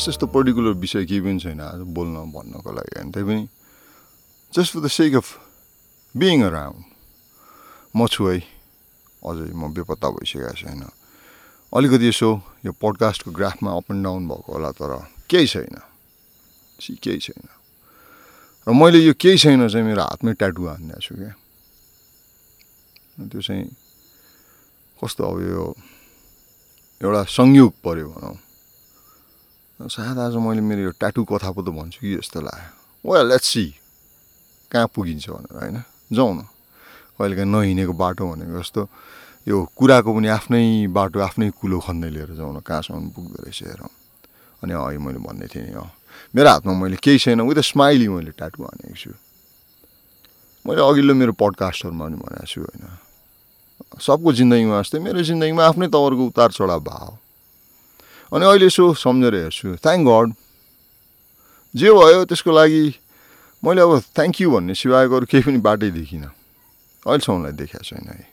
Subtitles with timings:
[0.00, 3.44] खास त्यस्तो पर्टिकुलर विषय केही पनि छैन आज बोल्न भन्नको लागि। होइन त्यही पनि
[4.52, 5.26] just for the sake of
[6.16, 6.80] being around
[7.92, 8.40] म छु है।
[9.20, 10.88] अझै म बेपत्ता भइसकेको छैन
[11.68, 12.30] अलिकति यसो
[12.64, 14.92] यो पडकास्टको ग्राफमा अप एन्ड डाउन भएको होला तर
[15.28, 15.76] केही छैन।
[16.80, 17.44] सी केही छैन।
[18.64, 21.32] र मैले यो केही छैन चाहिँ मेरो हातमै ट्याटु हानिदिएको छु क्या।
[23.28, 23.68] त्यो चाहिँ
[24.96, 25.64] कस्तो अब यो
[27.04, 28.36] एउटा संयोग पऱ्यो भनौँ।
[29.80, 33.48] सायद आज मैले मेरो यो ट्याटु कथा पो त भन्छु कि जस्तो लाग्यो। वेल लेट्स
[33.48, 33.64] सी
[34.68, 35.76] कहाँ पुगिन्छ भनेर होइन?
[36.12, 36.40] जाउँ न।
[37.16, 38.82] कहिलेकाहीँ नहिँडेको बाटो भनेको जस्तो
[39.48, 43.88] यो कुराको पनि आफ्नै बाटो आफ्नै कुलो खन्दै लिएर जाउँ न कहाँसम्म पुग्दो रहेछ हेरौँ।
[44.60, 45.88] अनि अघि मैले भन्दै थिएँ नि अँ।
[46.36, 49.16] मेरो हातमा मैले केही छैन विथ स्माइली मैले ट्याटु हानेको छु।
[50.68, 52.84] मैले अघिल्लो मेरो पडकास्टहरूमा पनि भनेको छु होइन।
[53.96, 57.08] सबको जिन्दगीमा जस्तै मेरो जिन्दगीमा आफ्नै तवरको उतार चढाव भाव।
[58.32, 60.28] अनि अहिले यसो सम्झेर हेर्छु। थ्याङ्क गड
[61.74, 62.84] जे भयो त्यसको लागि
[63.62, 66.30] मैले अब थ्याङ्क यू भन्ने सिवायको अरू केही पनि बाटै देखिनँ।
[67.06, 68.26] अहिलेसम्मलाई देखाएको छैन है।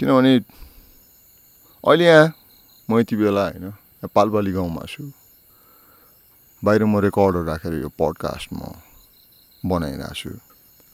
[0.00, 0.32] किनभने
[1.84, 2.32] अहिले यहाँ
[2.88, 3.66] म यति बेला होइन
[4.14, 5.10] पालपाली गाउँमा छु।
[6.62, 8.78] बाहिर म रेकर्डर राखेर यो पडकास्ट म
[9.64, 10.30] बनाइरहेको छु।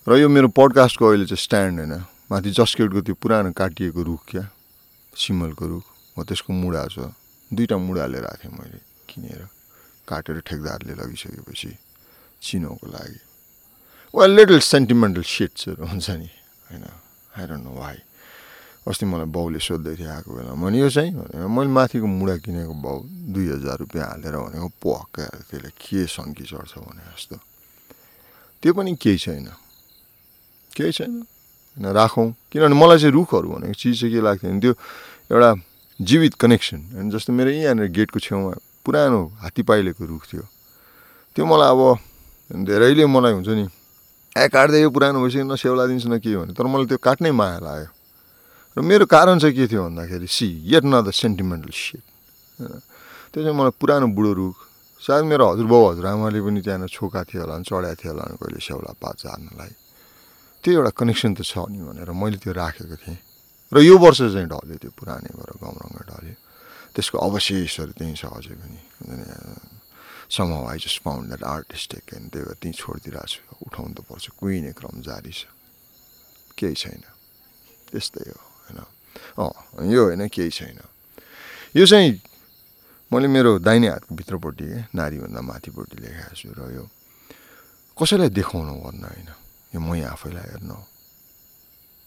[0.07, 1.95] र यो मेरो पडकास्टको अहिले चाहिँ स्ट्यान्ड होइन।
[2.33, 4.45] माथि जस्केटको त्यो पुरानो काटिएको रुख क्या
[5.15, 5.85] सिमलको रुख।
[6.17, 7.15] हो त्यसको मुढा छ।
[7.51, 9.43] दुईवटा मुढा लिएर आएको थिएँ मैले किनेर।
[10.09, 11.71] काटेर ठेकदारले लगिसकेपछि
[12.43, 13.21] चिनोको लागि।
[14.15, 16.31] वेल लिटल सेन्टिमेन्टल सिट्सहरू हुन्छ नि
[16.67, 16.85] होइन?
[17.39, 17.99] आइरहनु नो भाइ
[18.89, 21.13] अस्ति मलाई बाउले सोध्दै थियो आएको बेला मैले यो चाहिँ?
[21.15, 22.97] भने मैले माथिको मुढा किनेको बाउ
[23.31, 27.37] दुई हजार रुपियाँ हालेर भनेको पक्का त्यसले के सन्की चढ्छ भने जस्तो।
[28.63, 29.47] त्यो पनि केही छैन।
[30.75, 31.13] केही छैन।
[31.79, 34.75] होइन राखौँ। किनभने मलाई चाहिँ रुखहरू भनेको चिज चाहिँ के लाग्थ्यो भने त्यो
[35.31, 35.51] एउटा
[36.01, 38.53] जीवित कनेक्सन। होइन जस्तो मेरो यहाँनिर गेटको छेउमा
[38.85, 40.45] पुरानो हात्ती पाइलेको रुख थियो।
[41.37, 41.81] त्यो मलाई अब
[42.67, 43.67] धेरैले मलाई हुन्छ नि
[44.37, 47.31] ए काट्दै यो पुरानो भइसक्यो न सेउला दिन्छु न के भने। तर मलाई त्यो काट्नै
[47.31, 47.91] माया लाग्यो।
[48.77, 52.05] र मेरो कारण चाहिँ के थियो भन्दाखेरि see it on the sentimental set
[53.31, 54.57] त्यो चाहिँ मलाई पुरानो बुढो रुख
[55.03, 59.17] सायद मेरो हजुरबाउ हजुरआमाले पनि त्यहाँनिर छोका थियो होला चढाएको थियो होला कहिले सेउला पात
[59.21, 59.73] झार्नलाई।
[60.65, 63.19] त्यो एउटा कनेक्सन त छ नि भनेर मैले त्यो राखेको थिएँ।
[63.73, 66.35] र यो वर्ष चाहिँ ढल्यो त्यो पुरानै भएर गाउँरङ्ग ढल्यो।
[66.95, 68.81] त्यसको अवशेषहरू त्यहीँ छ अझै पनि।
[70.31, 74.25] Some I just found that artistic and त्यही भएर त्यहीँ छोडिदिरहेको छु। उठाउनु त पर्छ
[74.39, 75.47] कुहिने क्रम जारी छ।
[76.59, 77.03] केही छैन।
[77.91, 78.79] त्यस्तै हो होइन।
[79.39, 80.79] अँ यो होइन केही छैन।
[81.79, 82.11] यो चाहिँ
[83.11, 86.85] मैले मेरो दाहिने हातको भित्रपट्टि नारीभन्दा माथिपट्टि लेखाएको छु र यो
[87.95, 89.31] कसैलाई देखाउनु भन्न होइन।
[89.75, 90.75] यो मै आफैलाई हेर्नु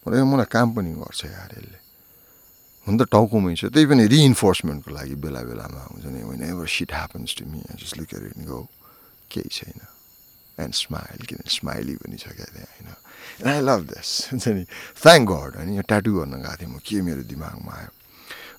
[0.04, 1.52] र मलाई काम पनि गर्छ यार
[2.84, 6.22] हुन त टाउकोमै छ। त्यही पनि रिइन्फोर्समेन्टको लागि बेला बेलामा हुन्छ नि
[6.52, 8.60] whenever shit happens to me just look at go
[9.32, 9.80] केही छैन।
[10.60, 12.90] एन्ड स्माइल किन स्माइली पनि छ क्या त्यहाँ होइन?
[13.48, 14.64] आई लभ दिस हुन्छ नि।
[15.00, 17.92] थ्याङ्क गड होइन यो ट्याटु गर्न गएको थिएँ म के मेरो दिमागमा आयो?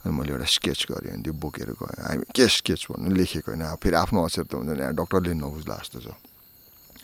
[0.08, 3.64] अनि मैले एउटा स्केच गरेँ अनि त्यो बोकेर गएँ। हामी के स्केच भन्नु लेखेको होइन।
[3.76, 6.08] फेरि आफ्नो अक्षर त हुन्छ नि डक्टरले नबुझ्ला जस्तो छ।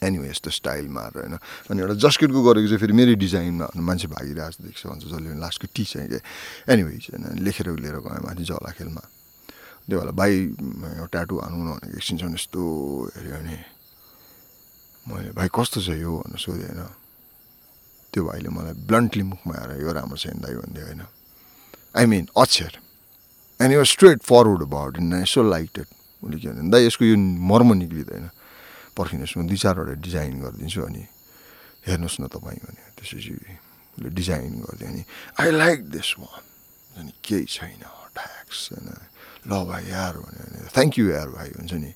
[0.03, 1.35] एनिवे यस्तो स्टाइल मार होइन।
[1.71, 5.85] अनि एउटा जस्केटको गरेको चाहिँ फेरि मेरै डिजाइनमा मान्छे भागिरहेको देख्छ भन्छ जसले लास्टको टी
[5.85, 6.21] चाहिँ क्या?
[6.73, 9.05] एनिवे होइन लेखेर लिएर गएँ माथि जलाखेलमा
[9.89, 10.33] त्यो भएर भाइ
[11.13, 12.61] ट्याटु हानु न भनेको एकछिनसम्म यस्तो
[13.17, 13.57] हेऱ्यो भने
[15.07, 16.13] मैले भाइ कस्तो छ यो?
[16.25, 16.83] भनेर सोधेँ होइन।
[18.13, 21.03] त्यो भाइले मलाई ब्लन्टली मुखमा आएर यो राम्रो छैन दाइ भनिदियो होइन।
[21.99, 22.73] I mean Akshar.
[23.61, 23.85] And you
[24.23, 25.87] straightforward about in यसो लाइटेड
[26.23, 28.31] उसले के भन्दा दाइ यसको यो मर्म निक्लिँदैन।
[29.01, 31.03] पर्खिनुहोस् म दुई चारवटा डिजाइन गरिदिन्छु अनि
[31.89, 33.33] हेर्नुहोस् न तपाईँ भने त्यसपछि
[33.97, 35.03] उसले डिजाइन गरिदियो अनि
[35.41, 36.45] आई लाइक दिस वान
[36.97, 37.83] अनि केही छैन
[38.15, 38.89] ट्याक्स होइन
[39.47, 41.93] ल भाइ यार भन्यो भने थ्याङ्क यू यार भाइ हुन्छ नि।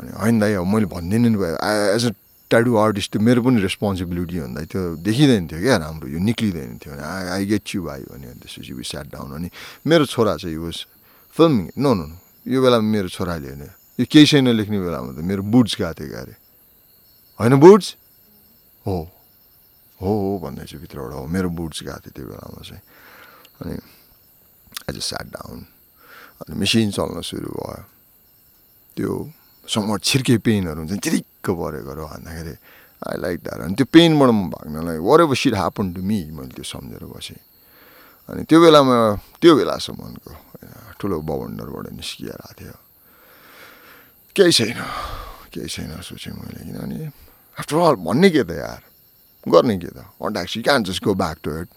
[0.00, 1.56] अनि होइन दाइ अब मैले भनिदिनु नि भयो।
[1.94, 2.12] एज अ
[2.50, 6.92] ट्याडु आर्टिस्ट त्यो मेरो पनि रेस्पोन्सिबिलिटी भन्दा त्यो देखिँदैन थियो क्या राम्रो यो निक्लिँदैन थियो
[6.94, 9.48] भने आई आई गेट यु भाइ भन्यो अनि त्यसपछि वि स्याट डाउन अनि
[9.86, 10.76] मेरो छोरा चाहिँ वाज
[11.36, 12.06] फिल्मिङ नो नो
[12.48, 13.52] यो बेलामा मेरो छोराले
[13.98, 16.34] यो केही छैन लेख्ने बेलामा त मेरो बुट्स गएको थियो अरे
[17.38, 17.86] होइन बुट्स?
[18.86, 18.96] हो।
[20.00, 22.82] हो हो भन्दै चाहिँ भित्रबाट हो। मेरो बुट्स गएको थियो त्यो बेलामा चाहिँ।
[23.62, 23.74] अनि
[24.88, 25.58] एज अ स्याट डाउन
[26.46, 27.82] अनि मेसिन चल्न सुरु भयो।
[28.96, 29.10] त्यो
[29.66, 32.54] समर छिर्के पेनहरू हुन्छ चिरिक्क परेकोहरू भन्दाखेरि
[32.98, 36.64] आई लाइक द्याट अनि त्यो पेनबाट म भाग्नलाई whatever shit happen to me मैले त्यो
[36.64, 37.42] सम्झेर बसेँ।
[38.30, 38.96] अनि त्यो बेलामा
[39.42, 40.32] त्यो बेलासम्मको
[40.98, 42.76] ठुलो बवन्डरबाट निस्किएर आएको थियो।
[44.38, 44.78] केही छैन।
[45.50, 46.98] केही छैन सोचेँ मैले किनभने
[47.58, 48.82] आफ्टर अल भन्ने के त यार?
[49.50, 49.98] गर्ने के त?
[50.22, 51.68] अट्याक्सी can just go back to it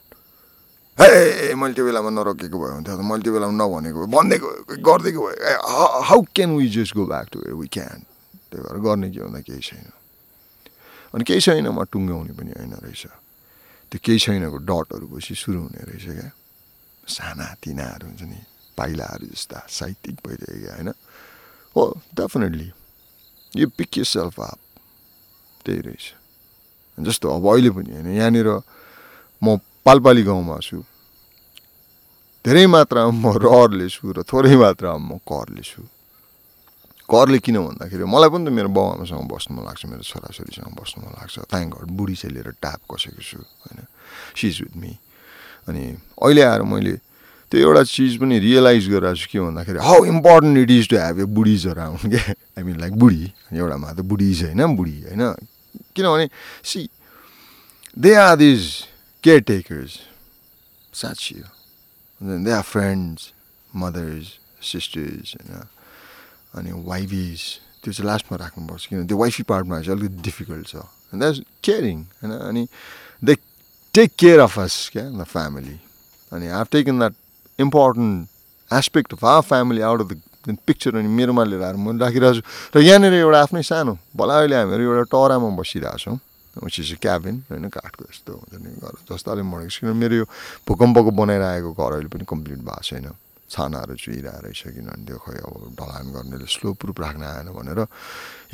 [1.01, 4.49] ए मैले त्यो बेलामा नरोकेको भयो भने त मैले त्यो बेलामा नभनेको भए भनिदिएको
[4.85, 5.57] गरिदिएको भयो
[6.05, 7.99] how can we just go back to we can
[8.53, 9.89] त्यही भएर गर्ने के भन्दा केही छैन।
[11.17, 13.03] अनि केही छैन म टुङ्ग्याउने पनि होइन रहेछ।
[13.89, 16.29] त्यो केही छैनको डटहरू पछि सुरु हुने रहेछ क्या।
[17.09, 18.39] साना तिनाहरू हुन्छ नि
[18.77, 20.89] पाइलाहरू जस्ता साहित्यिक भइरहेको होइन?
[21.75, 21.83] हो
[22.15, 22.71] डेफिनेटली
[23.55, 24.59] यो पिक यु सेल्फ अप
[25.65, 26.05] त्यही रहेछ.
[26.99, 28.49] जस्तो अब अहिले पनि होइन यहाँनिर
[29.43, 30.83] म पालपाली गाउँमा छु।
[32.45, 35.81] धेरै मात्रामा म रहरले छु र थोरै मात्रामा म करले छु।
[37.09, 41.13] करले किन भन्दाखेरि मलाई पनि त मेरो बाउआमासँग बस्नु मन लाग्छ मेरो छोराछोरीसँग बस्नु मन
[41.19, 43.85] लाग्छ। गड बुढी चाहिँ ट्याप कसेको छु होइन।
[44.35, 44.91] सिज विथ मी
[45.67, 45.83] अनि
[46.17, 47.10] अहिले आएर मैले
[47.51, 51.19] त्यो एउटा चिज पनि रियलाइज गरिरहेको छु के भन्दाखेरि how important it is to have
[51.19, 52.33] a buddies around क्या?
[52.57, 55.23] आई मिन लाइक बुढी एउटामा त बुढिज होइन बुढी होइन।
[55.95, 56.29] किनभने
[56.63, 56.87] see
[57.99, 58.61] they are these
[59.51, 59.99] caretakers
[60.93, 63.31] साँच्ची हो they are friends
[63.75, 64.27] mothers
[64.71, 65.67] sisters होइन।
[66.55, 67.39] अनि वाइफिज
[67.83, 70.75] त्यो चाहिँ लास्टमा राख्नुपर्छ किनभने त्यो वाइफी पार्टमा चाहिँ अलिकति डिफिकल्ट छ।
[71.13, 72.67] द्याट केयरिङ होइन। अनि
[73.23, 73.35] they
[73.93, 75.77] take care of us क्या द फ्यामिली
[76.31, 77.15] अनि I have taken that
[77.61, 80.09] important aspect of our family out of
[80.47, 82.43] the picture अनि मेरोमा लिएर आएर म राखिरहेको छु।
[82.75, 86.17] र यहाँनिर एउटा आफ्नै सानो भला अहिले हामीहरू एउटा टरामा बसिरहेको छौँ
[86.67, 90.25] इज क्याबिन होइन काठको जस्तो हुन्छ नि घर जस्तो अलिक मरेको किनभने मेरो यो
[90.67, 93.07] भूकम्पको बनाइरहेको घर अहिले पनि कम्प्लिट भएको छैन।
[93.47, 97.79] छानाहरू चुहिरहेको रहेछ किनभने त्यो खै अब ढलान गर्नेले स्लो प्रुफ राख्न आएन भनेर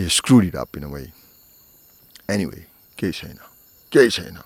[0.01, 1.06] यो स्क्रुडी टापिन भाइ
[2.33, 2.62] एनिवे
[2.98, 3.38] केही छैन
[3.92, 4.38] केही छैन।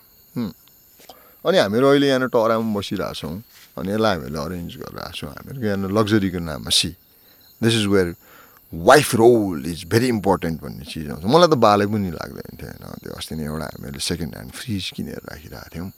[1.44, 3.36] अनि हामीहरू अहिले यहाँनिर टरामा बसिरहेछौँ
[3.78, 6.90] अनि यसलाई हामीले अरेन्ज गरिरहेको छौँ हामीहरू यहाँनिर लग्जरीको नाममा see
[7.62, 8.08] this is where
[8.74, 13.00] wife role is very important भन्ने चिज आउँछ मलाई त बाले पनि लाग्दैन थियो होइन
[13.00, 15.90] त्यो अस्ति नै एउटा हामीले सेकेन्ड ह्यान्ड फ्रिज किनेर राखिरहेको थियौँ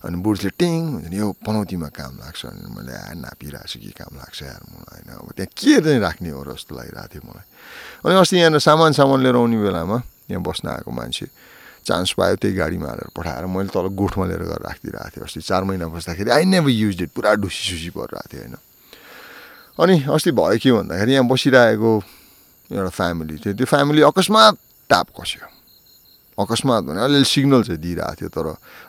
[0.00, 3.92] अनि बुढीले टिङ हुन्छ नि यो पनौतीमा काम लाग्छ अनि मैले आ नापिरहेको छु के
[3.94, 7.22] काम लाग्छ यार मलाई होइन अब त्यहाँ के चाहिँ राख्ने हो र जस्तो लागिरहेको थियो
[7.28, 7.46] मलाई
[8.04, 9.98] अनि अस्ति यहाँनिर सामान सामान लिएर आउने बेलामा
[10.30, 11.26] यहाँ बस्न आएको मान्छे
[11.90, 15.62] चान्स पायो त्यही गाडीमा हालेर पठाएर मैले तल गोठमा लिएर गएर राखिदिरहेको थिएँ अस्ति। चार
[15.66, 18.56] महिना बस्दाखेरि आई नेभर युज इट पुरा डुसी सुसी परिरहेको थियो होइन?
[19.80, 21.90] अनि अस्ति भयो के भन्दाखेरि यहाँ बसिरहेको
[22.70, 24.54] एउटा फ्यामिली थियो। त्यो फ्यामिली अकस्मात
[24.90, 25.46] टाप खस्यो
[26.38, 28.46] अकस्मात भने अलिअलि सिग्नल चाहिँ दिइरहेको थियो तर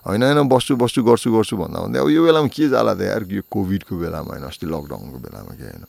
[0.08, 3.28] होइन होइन बस्छु बस्छु गर्छु गर्छु भन्दा भन्दै अब यो बेलामा के जाला त यार?
[3.28, 5.84] यो कोभिडको बेलामा होइन अस्ति लकडाउनको बेलामा के होइन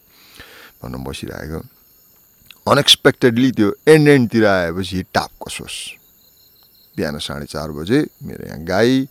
[0.82, 1.58] भनौँ बसिरहेको।
[2.66, 5.78] अनएक्सपेक्टेडली त्यो एन्ड एन्डतिर आएपछि टाप कसोस्
[6.96, 9.08] बिहान साढे चार बजे मेरो यहाँ गाई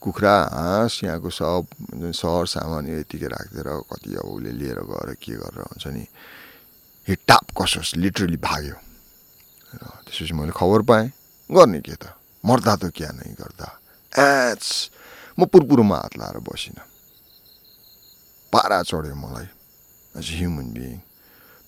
[0.00, 1.62] कुखुरा हाँस यहाँको सब
[2.12, 6.04] सहर सामान यतिकै राखिदिएर कति अब उसले लिएर गएर के गरेर हुन्छ नि
[7.28, 8.76] टाप कसोस् लिटरली भाग्यो।
[10.04, 11.08] त्यसपछि मैले खबर पाएँ
[11.50, 12.12] गर्ने के त?
[12.44, 13.68] मर्दा त क्या नै गर्दा?
[14.12, 14.64] एच!
[15.36, 16.84] म पुरपुरोमा हात लाएर बसिनँ।
[18.52, 19.48] पारा चढ्यो मलाई।
[20.16, 20.98] एज अ ह्युमन बिइङ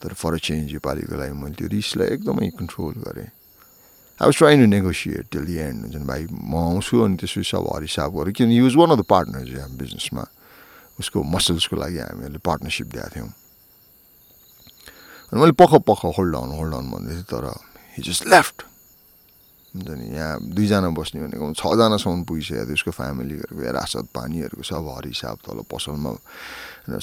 [0.01, 3.29] तर फर चेन्ज योपालिको लागि मैले त्यो रिसलाई एकदमै कन्ट्रोल गरेँ।
[4.19, 7.69] I was trying to negotiate till end हुन्छ नि भाइ म आउँछु अनि त्यसपछि सब
[7.69, 10.25] हरिसाब गरेँ किनभने use one of the partners यहाँ बिजनेसमा
[10.99, 13.29] उसको मसल्सको लागि हामीहरूले पार्टनरसिप दिएको थियौँ
[15.29, 17.45] अनि मैले पख पख होल्ड अन होल्ड अन भन्दै थिएँ तर
[17.97, 18.57] हि जस्ट लेफ्ट
[19.75, 25.61] हुन्छ नि यहाँ दुईजना बस्ने भनेको छजनासम्म पुगिसक्यो त्यसको फ्यामिलीहरूको रासत पानीहरूको सब हरिसाब तल
[25.69, 26.13] पसलमा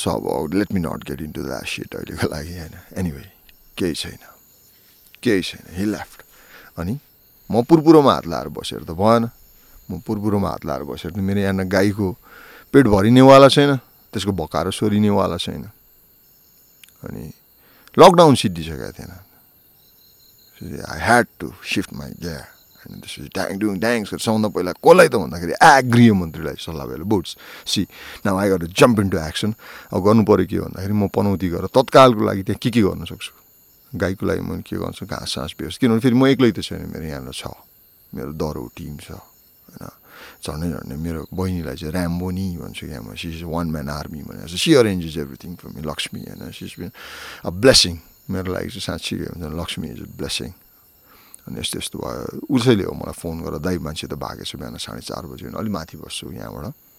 [0.02, 3.26] सब let me not get into that shit अहिलेको लागि होइन एनिवे
[3.78, 4.22] केही छैन
[5.22, 6.33] केही छैन हि लेफ्ट
[6.78, 6.96] अनि
[7.50, 9.30] म पुरपुरोमा हात लाएर बसेर त भएन।
[9.90, 12.08] म पुरपुरोमा हात लाएर बसेर त मेरो यहाँ गाईको
[12.74, 13.72] पेट भरिनेवाला छैन
[14.14, 15.64] त्यसको भकाएर सोरिनेवाला छैन।
[17.04, 17.24] अनि
[17.98, 19.12] लकडाउन सिद्धिसकेको थिएन।
[20.64, 22.40] I had to shift my ग्या
[22.84, 27.04] होइन त्यसपछि ट्याङ डुङ ड्याङ्स गरेर सबभन्दा पहिला कसलाई त भन्दाखेरि आ गृहमन्त्रीलाई सल्लाह भयो
[27.04, 27.32] boats
[27.68, 27.82] see
[28.26, 29.52] now I got jump into action
[29.92, 33.43] अब गर्नु पऱ्यो के भन्दाखेरि म पनौती गरेर तत्कालको लागि त्यहाँ के के गर्न सक्छु?
[33.94, 37.06] गाईको लागि मैले के गर्छु घाँस सास व्यवस्था किनभने फेरि म एक्लै त छैन मेरो
[37.06, 37.46] यहाँनिर छ।
[38.14, 39.84] मेरो दरो टिम छ होइन।
[40.44, 44.72] झन्डै झन्डै मेरो बहिनीलाई चाहिँ ऱ्याम्बोनी भन्छु यहाँ म। सिज वान म्यान आर्मी भनेर। She
[44.74, 46.92] arranges everything for me Lakshmi होइन। सिज बिन
[47.46, 47.94] अ ब्लेसिङ
[48.30, 50.50] मेरो लागि चाहिँ साँच्ची हुन्छ लक्ष्मी इज अ ब्लेसिङ
[51.48, 54.78] अनि यस्तो यस्तो भयो। उसैले हो मलाई फोन गरेर दाइ मान्छे त भागेको छु बिहान
[54.80, 56.93] साढे चार बजी अलिक माथि बस्छु यहाँबाट।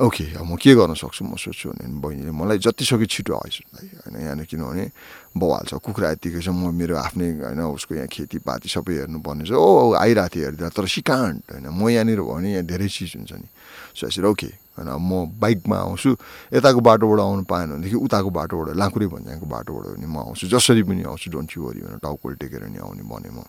[0.00, 4.16] ओके अब म के गर्न सक्छु म सोध्छु भने बहिनीले मलाई जतिसक्यो छिटो दाइ होइन
[4.16, 4.84] यहाँनिर किनभने
[5.30, 9.52] बवाल छ कुखुरा यतिकै छ म मेरो आफ्नै होइन उसको यहाँ खेतीपाती सबै हेर्नुपर्ने छ
[9.52, 13.32] ओ आइरहेको थिएँ हेरिदिएर तर सिकान्ट होइन म यहाँनिर भयो भने यहाँ धेरै चिज हुन्छ
[13.34, 13.48] नि
[13.92, 16.10] सो यसरी ओके होइन म बाइकमा आउँछु
[16.50, 21.02] यताको बाटोबाट आउनु पाएन भनेदेखि उताको बाटोबाट लाँकुरे भन्ज्याङको बाटोबाट पनि म आउँछु जसरी पनि
[21.04, 23.44] आउँछु डोन्ट यु वरी भनेर टाउकोल टेकेर नि आउने भने म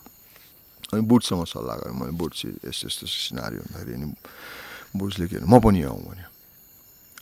[0.92, 4.06] अनि बुटसँग सल्लाह गरेँ मैले बुट चाहिँ यस्तो यस्तो सिनारी भन्दाखेरि अनि
[4.92, 6.31] बुट्सले के म पनि आउँ भन्यो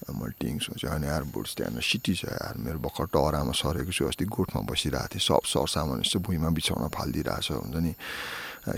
[0.09, 4.05] मैले टिङ सोचेँ अनि यार बुट्स त्यहाँ सिटी छ यार मेरो भर्खर टहरामा सरेको छु
[4.09, 7.93] अस्ति गोठमा बसिरहेको थिएँ सब सरसामान यस्तो भुइँमा बिछाउन फालिदिइरहेछ हुन्छ नि?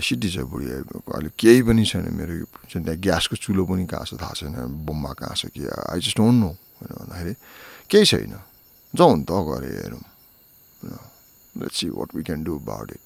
[0.03, 2.33] सिटी छ बुढी अहिले केही पनि छैन मेरो
[2.71, 6.37] त्यहाँ ग्यासको चुलो पनि कहाँ छ थाहा छैन बम्बा कहाँ छ कि आई जस्ट डोन्ट
[6.43, 7.33] नो होइन भन्दाखेरि
[7.91, 8.35] केही छैन
[8.93, 10.03] जाउँ त गरे हेरौँ।
[11.55, 13.03] Let's see what we can do about it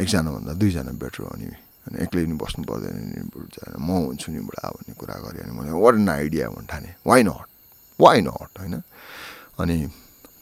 [0.00, 1.46] एकजनाभन्दा दुईजना बेटर अनि
[1.86, 3.18] अनि एक्लै नि बस्नु पर्दैन नि
[3.78, 7.22] म हुन्छु नि बुढा भन्ने कुरा गरेँ अनि मैले वाट एन आइडिया भन्नु ठाने। वाइ
[7.22, 7.46] नट
[7.98, 8.74] वाइ नट होइन।
[9.62, 9.76] अनि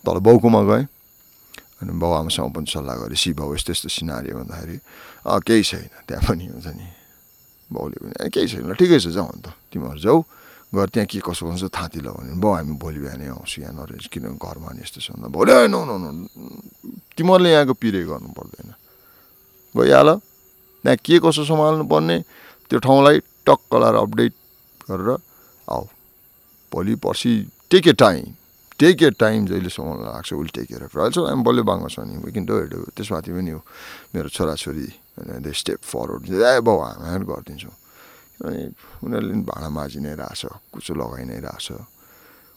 [0.04, 0.84] तल बाउकोमा गएँ।
[1.84, 4.76] अनि बाउ आमासँग पनि सल्लाह गरेँ सी बाउ यस्तो यस्तो सिनारी भन्दाखेरि
[5.44, 6.86] केही छैन त्यहाँ पनि हुन्छ नि।
[7.70, 10.18] बाउले पनि केही छैन ठिकै छ जाउँ अन्त। तिमीहरू जाऊ
[10.74, 14.06] गएर त्यहाँ के कसो हुन्छ थाँती ल भने बाउ हामी भोलि बिहानै आउँछु यहाँ नरेन्ज
[14.10, 16.08] किनभने घरमा नि यस्तो छ भोलि नो नो नो
[17.14, 18.68] तिमीहरूले यहाँको पिरे गर्नु पर्दैन।
[19.74, 20.08] गइहाल।
[20.84, 22.16] त्यहाँ के कसो सम्हाल्नु पर्ने?
[22.70, 23.16] त्यो ठाउँलाई
[23.48, 24.32] टक्क लाएर अपडेट
[24.84, 25.10] गरेर
[25.72, 25.84] आऊ।
[26.72, 27.32] भोलि पर्सि
[27.70, 28.24] take a time
[28.78, 32.20] take a time जहिलेसम्म लाग्छ विल टेक केयर अफ अहिलेसम्म हामी बल्ल बाङ्गो छ नि
[32.20, 32.54] विकिन डो
[32.92, 33.60] त्यसमाथि पनि हो
[34.12, 34.88] मेरो छोराछोरी
[35.40, 37.74] दे स्टेप फरवर्ड ए बाउ हामी गरिदिन्छौँ।
[38.34, 38.62] किनभने
[39.06, 40.42] उनीहरूले पनि भाँडा माझि नै रहेछ
[40.74, 41.68] कुचो लगाइ नै रहेछ।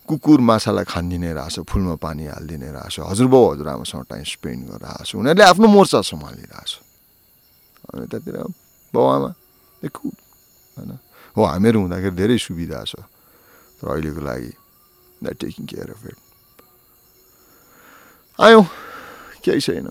[0.09, 5.15] कुकुर माछालाई खानिदिनै रहेछ फुलमा पानी हालिदिने रहेछ। हजुरबाउ हजुरआमासँग टाइम स्पेन्ड गरेर आएको छ।
[5.21, 6.71] उनीहरूले आफ्नो मोर्चा सम्हालिरहेछ।
[7.89, 8.37] अनि त्यहाँतिर
[8.93, 9.29] बाउआमा
[9.81, 10.07] देखु
[10.77, 10.91] होइन
[11.35, 12.95] हो हामीहरू हुँदाखेरि धेरै सुविधा छ
[13.77, 14.51] तर अहिलेको लागि
[15.21, 16.17] that taking care of it
[18.39, 18.65] आयौँ
[19.43, 19.87] केही छैन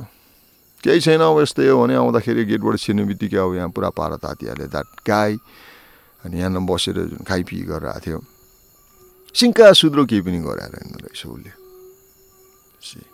[0.85, 4.67] केही छैन अब यस्तै हो भने आउँदाखेरि गेटबाट छिर्ने बित्तिकै अब यहाँ पुरा पारा तातिहाल्यो
[4.69, 5.39] द्याट गाई
[6.23, 8.19] अनि यहाँ बसेर जुन खाइपिई गरेर आएको थियो
[9.35, 13.05] सिङ्का सुध्रो केही पनि गराएर हिँड्नु रहेछ उसले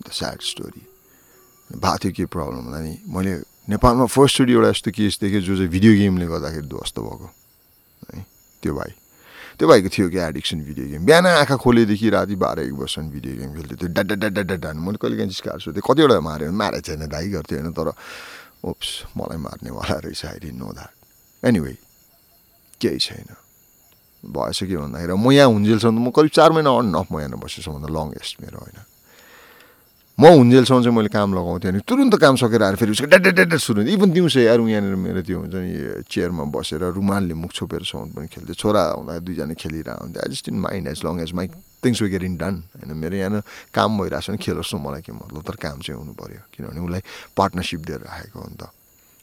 [0.00, 0.82] द स्याड स्टोरी
[1.70, 3.34] भएको थियो के प्रब्लम भन्दा नि मैले
[3.68, 7.26] नेपालमा फर्स्टचोटि एउटा यस्तो केस देखेँ जो चाहिँ भिडियो गेमले गर्दाखेरि ध्वस्त भएको।
[8.14, 8.24] है
[8.62, 8.90] त्यो भाइ।
[9.58, 13.34] त्यो भाइको थियो क्या एडिक्सन भिडियो गेम बिहान आँखा खोलेदेखि राति बाह्र एक बजीसम्म भिडियो
[13.40, 17.02] गेम खेल्थ्यो। त्यो डाडा डाडा डाडा मैले कहिले काहीँ जिस्काएर सोधेँ कतिवटा माऱ्यो मारेको छैन
[17.10, 17.88] दाइ गर्थ्यो होइन तर
[18.70, 20.92] ओप्स मलाई मार्नेवाला रहेछ आई नो द्याट।
[21.42, 21.74] एनिवे
[22.80, 23.34] केही छैन।
[24.22, 27.82] भएछ के भन्दाखेरि म यहाँ हुन्जेलसम्म म करिब चार महिना अन अफ म यहाँ बसेसम्म
[27.82, 28.78] त लङ्गेस्ट मेरो होइन।
[30.16, 33.52] म हुन्जेलसम्म चाहिँ मैले काम लगाउँथेँ अनि तुरन्त काम सकेर आएर फेरि उसको डेड डेड
[33.60, 38.16] सुरु इभन दिउँसो यार यहाँनिर मेरो त्यो हुन्छ नि चेयरमा बसेर रुमालले मुख छोपेर साउन्ड
[38.16, 41.46] पनि खेल्थ्यो। छोरा हुँदा दुईजना खेलिरहेको हुन्थ्यो। I just in mind as long as my
[41.84, 43.42] things way get done होइन मेरो यहाँ
[43.76, 45.42] काम भइरहेको छ भने खेलोस् न मलाई के मतलब?
[45.44, 47.02] तर काम चाहिँ हुनु पऱ्यो किनभने उसलाई
[47.36, 48.72] पार्टनरसिप दिएर राखेको हो नि त।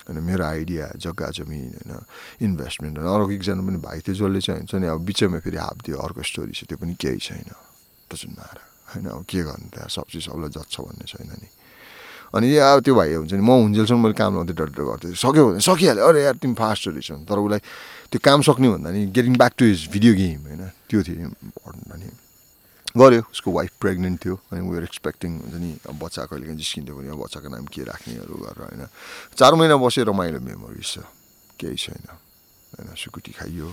[0.06, 2.06] होइन मेरो आइडिया जग्गा जमिन होइन
[2.46, 5.78] इन्भेस्टमेन्ट होइन अर्को एकजना पनि भाइ थियो जसले चाहिँ हुन्छ नि अब बिचमा फेरि हाफ
[5.90, 7.50] दियो अर्को स्टोरी छ त्यो पनि केही छैन।
[8.14, 11.48] डजन्ट मार होइन अब के गर्नु त्यहाँ सब्जी सबलाई जच्छ भन्ने छैन नि।
[12.34, 15.62] अनि अब त्यो भाइ हुन्छ नि म हुन्जेलसम्म मैले काम लाउँथेँ डर गर्थेँ। सक्यो भने
[15.62, 17.62] सकिहाल्यो। अरे यार तिमी फास्ट रहेछ तर उसलाई
[18.10, 21.90] त्यो काम सक्ने भन्दा नि getting back to his video game होइन त्यो थियो इम्पोर्टेन्ट
[21.94, 22.10] अनि
[22.94, 26.94] गऱ्यो उसको वाइफ प्रेग्नेन्ट थियो अनि वेयर एक्सपेक्टिङ हुन्छ नि अब बच्चा कहिले काहीँ जिस्किन्थ्यो
[26.98, 28.84] भने अब बच्चाको नाम के राख्नेहरू गरेर होइन।
[29.38, 31.06] चार महिना बसेर रमाइलो मेमोरिज छ।
[31.58, 33.70] केही छैन। होइन सुकुटी खाइयो।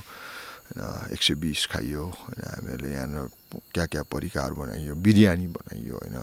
[0.70, 3.26] होइन एक सय बिस खाइयो होइन हामीहरूले यहाँनिर
[3.74, 6.16] क्या क्या परिकार बनाइयो बिरयानी बनाइयो होइन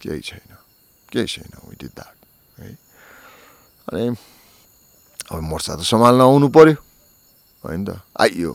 [0.00, 0.56] केही छैन
[1.08, 2.16] केही छैन विथ द्याट
[2.60, 2.68] है।
[3.88, 4.04] अनि
[5.32, 6.76] अब मोर्चा त सम्हाल्न आउनु पऱ्यो
[7.64, 8.52] होइन त आइयो।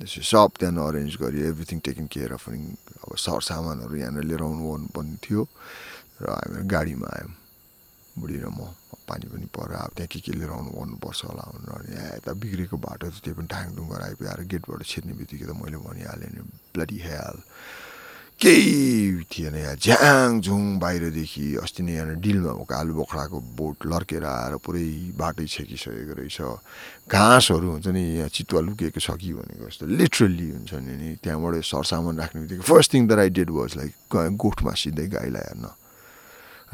[0.00, 5.16] त्यसो सब त्यहाँ अरेन्ज गरियो एभ्रिथिङ टेकिङ केयर अफ अब सरसामानहरू यहाँनिर लिएर आउनु पर्ने
[5.22, 5.42] थियो
[6.22, 7.32] र हामी गाडीमा आयौँ।
[8.18, 8.72] बुढी र म
[9.04, 11.82] पानी पनि परेर अब त्यहाँ के के लिएर आउनु गर्नुपर्छ होला भनेर
[12.18, 16.30] यता बिग्रेको बाटो त त्यो पनि ढाङडुङ गरेर आइपुगेर गेटबाट छिर्ने बित्तिकै त मैले भनिहालेँ
[16.32, 16.42] नि
[16.72, 17.36] ब्लडी हेल
[18.34, 24.24] केही थिएन यहाँ झ्याङ झुङ बाहिरदेखि अस्ति नै यहाँ डिलमा भएको आलु बोखराको बोट लर्केर
[24.26, 26.38] आएर पुरै बाटै छेकिसकेको रहेछ।
[27.14, 32.14] घाँसहरू हुन्छ नि यहाँ चितुवा लुकेको छ कि भनेको जस्तो लिटरल्ली हुन्छ नि त्यहाँबाट सरसामान
[32.18, 33.92] राख्ने बित्तिकै first thing the right dead was like
[34.34, 35.66] गोठमा सिधै गाईलाई हेर्न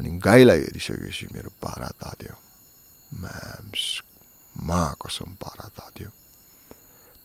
[0.01, 2.33] अनि गाईलाई हेरिसकेपछि मेरो पारा तात्यो।
[3.21, 3.83] म्याम्स
[4.55, 6.09] मा कसम पारा तात्यो।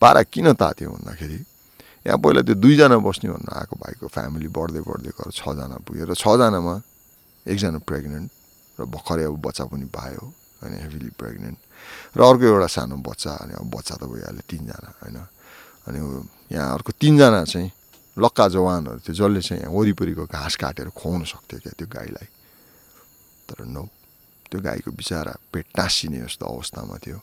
[0.01, 1.39] पारा किन तात्यो भन्दाखेरि
[2.05, 6.13] यहाँ पहिला त्यो दुईजना बस्ने भन्नु आएको भाइको फ्यामिली बढ्दै बढ्दै गएर छजना पुग्यो र
[6.13, 6.75] छजनामा
[7.49, 8.29] एकजना प्रेग्नेन्ट
[8.77, 10.23] र भर्खरै अब बच्चा पनि पायो
[10.61, 11.57] होइन हेभिली प्रेग्नेन्ट
[12.13, 15.17] र अर्को एउटा सानो बच्चा अनि अब बच्चा त भइहाल्यो तिनजना होइन।
[15.89, 15.99] अनि
[16.53, 17.71] यहाँ अर्को तिनजना चाहिँ
[18.17, 22.27] लक्का जवानहरू थियो जसले चाहिँ यहाँ वरिपरिको घाँस काटेर खुवाउन सक्थ्यो क्या त्यो गाईलाई।
[23.47, 23.83] तर नौ
[24.51, 27.19] त्यो गाईको बिचरा पेट टाँसिने जस्तो अवस्थामा थियो।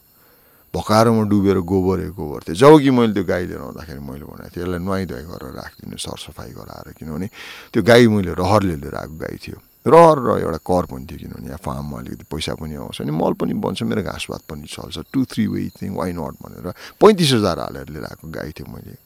[0.75, 4.65] भकारोमा डुबेर गोबरै गोबर थियो। जब कि मैले त्यो गाई लिएर आउँदाखेरि मैले भनेको थिएँ
[4.65, 7.27] यसलाई नुहाइधुवाई गरेर राखिदिनु सरसफाइ गराएर। किनभने
[7.73, 11.47] त्यो गाई मैले रहरले लिएर आएको गाई थियो। रहर र एउटा कर पनि थियो किनभने
[11.47, 15.25] यहाँ फार्ममा अलिकति पैसा पनि आउँछ अनि मल पनि बन्छ मेरो घाँसपात पनि चल्छ। Two
[15.31, 16.67] three way thing why not भनेर
[16.99, 19.04] पैँतिस हजार हालेर लिएर आएको गाई थियो मैले।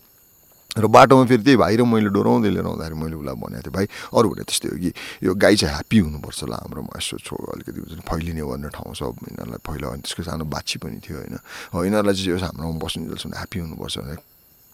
[0.77, 3.87] र बाटोमा फेरि त्यही भाइ र मैले डोराउँदै लिएर आउँदाखेरि मैले उसलाई भनेको थिएँ भाइ
[4.13, 4.91] अरू भने त्यस्तै हो कि
[5.25, 9.03] यो गाई चाहिँ ह्याप्पी हुनुपर्छ होला हाम्रोमा यसो छोड अलिकति हुन्छ फैलिने भन्ने ठाउँ छ
[9.09, 11.37] यिनीहरूलाई पहिला अनि त्यसको सानो बाछी पनि थियो होइन।
[11.73, 14.17] हो यिनीहरूलाई चाहिँ यो हाम्रोमा बस्नु जसमा ह्याप्पी हुनुपर्छ भने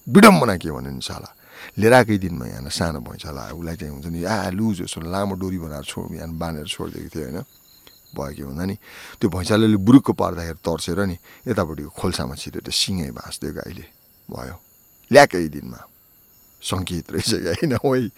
[0.07, 1.31] विडम्बना के भन्यो नि साला
[1.79, 5.59] लिएर आएकै दिनमा यहाँ सानो भैँचाला उसलाई चाहिँ हुन्छ नि आ लुज जस्तो लामो डोरी
[5.63, 7.39] बनाएर छोड यहाँ बाँधेर छोडिदिएको थियो होइन।
[8.19, 8.77] भयो के भन्दा नि
[9.23, 11.17] त्यो भैँचाले बुरुकको पार्दाखेरि तर्सेर नि
[11.49, 13.85] यतापट्टिको खोल्सामा छिरेर सिँगै भाँच्दियो गाईले।
[14.27, 14.64] भयो।
[15.11, 15.81] ल्याएकै दिनमा।
[16.63, 17.73] सङ्केत रहेछ होइन?
[17.85, 18.11] ओइ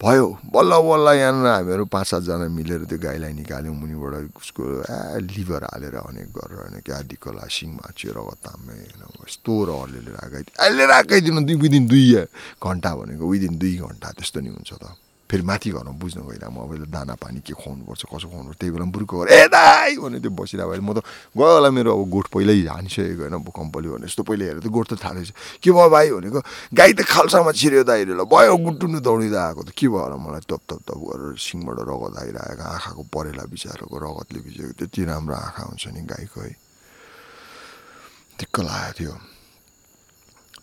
[0.00, 5.62] भयो। बल्ल बल्ल यहाँनिर हामीहरू पाँच सातजना मिलेर त्यो गाईलाई निकाल्यौँ मुनिबाट। उसको ए लिभर
[5.72, 10.84] हालेर अनेक गरेर होइन क्या डिकला सिङमा चिएर तामे होइन यस्तो रहरले लिएर आएको अहिले
[10.84, 12.04] राखिदिनु दुई विदिन दुई
[12.60, 14.84] घन्टा भनेको। विदिन दुई घन्टा त्यस्तो नि हुन्छ त।
[15.26, 18.86] फेरि माथि घरमा बुझ्नु गइरहेको म अब दाना पानी के खुवाउनुपर्छ कसो खुवाउनुपर्छ त्यही बेला
[18.94, 21.02] बुर्को गरेर ए दाई भने त्यो बसिरहेको भएर म त
[21.34, 24.86] गयो होला मेरो अब गोठ पहिल्यै हानिसकेको होइन भूकम्पले भने यस्तो पहिले हेरेर त गोठ
[24.86, 25.28] त थालेछ।
[25.62, 26.06] के भयो भाइ?
[26.14, 26.40] भनेको
[26.78, 30.46] गाई त खाल्सामा छिर्यो दाइले भयो गुटुनु दौडिँदा आएको त। के भयो होला मलाई?
[30.46, 35.62] तप तप तप गरेर सिङबाट रगत आइरहेको आँखाको परेला बिचाराको रगतले भिजेको त्यति राम्रो आँखा
[35.74, 36.54] हुन्छ नि गाईको है।
[38.38, 39.14] दिक्क लागेको थियो।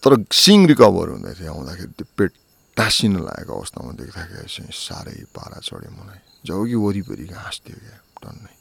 [0.04, 2.32] तर सिङ रिकभर हुँदै थियो आउँदाखेरि त्यो पेट
[2.78, 8.54] टाँसिन लागेको अवस्थामा देख्दाखेरि चाहिँ साह्रै पारा चढ्यो मलाई। कि वरिपरि घाँस थियो क्या टन्नै।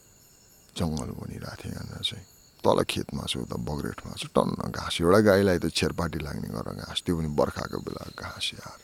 [0.77, 2.27] जङ्गल बनिरहेको थियो यहाँनिर चाहिँ।
[2.65, 6.99] तल खेतमा छु उता बग्रेटमा छु टन्न घाँस। एउटा गाईलाई त छेरपाटी लाग्ने गरेर घाँस।
[7.05, 8.79] त्यो पनि बर्खाको बेला घाँस यार।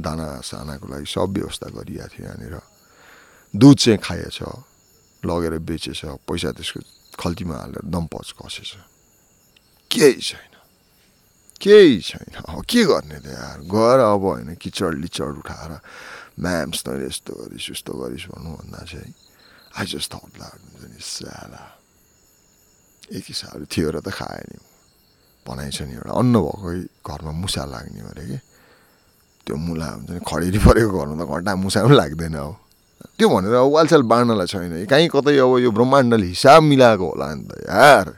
[0.00, 2.54] दाना सानाको लागि सब व्यवस्था गरिएको थियो यहाँनिर।
[3.56, 4.38] दुध चाहिँ खाएछ
[5.26, 6.80] लगेर बेचेछ पैसा त्यसको
[7.18, 8.70] खल्तीमा हालेर दम्पच कसेछ।
[9.90, 10.57] केही छैन।
[11.60, 13.58] केही छैन। के गर्ने त यार?
[13.66, 15.72] गएर अब होइन किचड लिचड उठाएर
[16.38, 19.12] म्याम्स तैँले यस्तो गरिस् उस्तो गरिस् भन्नु भन्दा चाहिँ
[19.78, 21.62] आई जस्ट थट हुन्छ नि स्याला।
[23.10, 24.58] एक हिसाबले थियो र त खाएँ नि
[25.48, 28.38] भनाइ छ नि एउटा अन्न भएकै घरमा मुसा लाग्ने अरे कि?
[29.48, 32.52] त्यो मुला हुन्छ नि खडेरी परेको घरमा त घन्टा मुसा पनि लाग्दैन हो।
[33.18, 37.44] त्यो भनेर अब वालसाल बाँड्नलाई छैन। कहीँ कतै अब यो ब्रह्माण्डले हिसाब मिलाएको होला नि
[37.48, 38.17] त यार।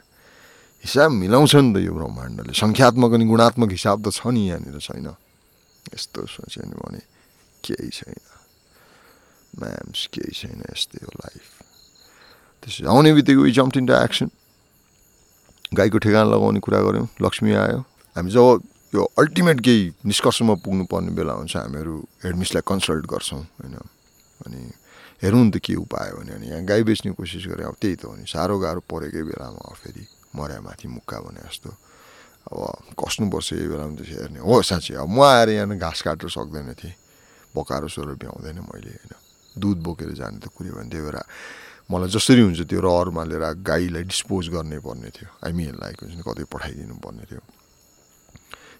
[0.84, 5.08] हिसाब मिलाउँछ नि त यो ब्रह्माण्डले। सङ्ख्यात्मक अनि गुणात्मक हिसाब त छ नि यहाँनिर छैन।
[5.92, 7.00] यस्तो सोच्यो नि भने
[7.64, 8.20] केही छैन।
[9.60, 11.46] म्याम्स केही छैन यस्तै हो लाइफ
[12.62, 14.28] त्यसो आउने बित्तिकै वी जम्प इन्टु एक्सन
[15.76, 17.80] गाईको ठेगाना लगाउने कुरा गऱ्यौँ। लक्ष्मी आयो।
[18.16, 18.62] हामी जब
[18.94, 23.76] यो अल्टिमेट केही निष्कर्षमा पुग्नुपर्ने बेला हुन्छ हामीहरू हेडमिसलाई कन्सल्ट गर्छौँ होइन।
[24.46, 24.60] अनि
[25.22, 28.04] हेरौँ नि त के उपाय भने अनि यहाँ गाई बेच्ने कोसिस गरेँ अब त्यही त
[28.08, 31.70] हो नि साह्रो गाह्रो परेकै बेलामा फेरि। मर्या माथि मुक्का भने जस्तो
[32.46, 36.72] अब कस्नुपर्छ यही बेलामा त हेर्ने हो साँच्चै अब म आएर यहाँ घाँस काटेर सक्दैन
[36.74, 36.94] थिएँ
[37.52, 39.12] पकाएर सोह्र भ्याउँदैन मैले होइन
[39.56, 41.18] दुध बोकेर जाने त कुरो भने त्यही भएर
[41.90, 46.44] मलाई जसरी हुन्छ त्यो रहरमा लिएर गाईलाई डिस्पोज गर्ने पर्ने थियो हामी लाइक हुन्छ कतै
[46.46, 47.42] पठाइदिनु पर्ने थियो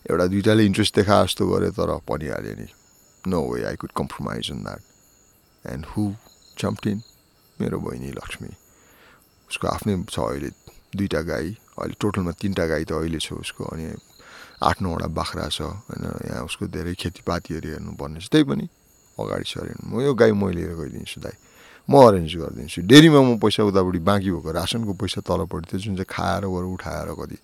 [0.07, 2.69] एउटा दुइटाले इन्ट्रेस्ट देखा जस्तो गरेँ तर परिहाल्यो नि
[3.25, 4.83] no way I could compromise in that
[5.65, 6.05] and who
[6.87, 7.03] in
[7.59, 8.49] मेरो बहिनी लक्ष्मी
[9.51, 10.51] उसको आफ्नै छ अहिले
[10.97, 11.49] दुईवटा गाई
[11.79, 13.87] अहिले टोटलमा तिनवटा गाई त अहिले छ उसको अनि
[14.61, 18.67] आठ नौवटा बाख्रा छ होइन यहाँ उसको धेरै खेतीपातीहरू हेर्नुपर्ने छ। त्यही पनि
[19.19, 21.37] अगाडि अरे म यो गाई मैले लिएर गइदिन्छु दाइ।
[21.89, 26.09] म अरेन्ज गरिदिन्छु। डेरीमा म पैसा उतापट्टि बाँकी भएको रासनको पैसा तलपट्टि थियो जुन चाहिँ
[26.09, 27.39] खाएर गएर उठाएर कति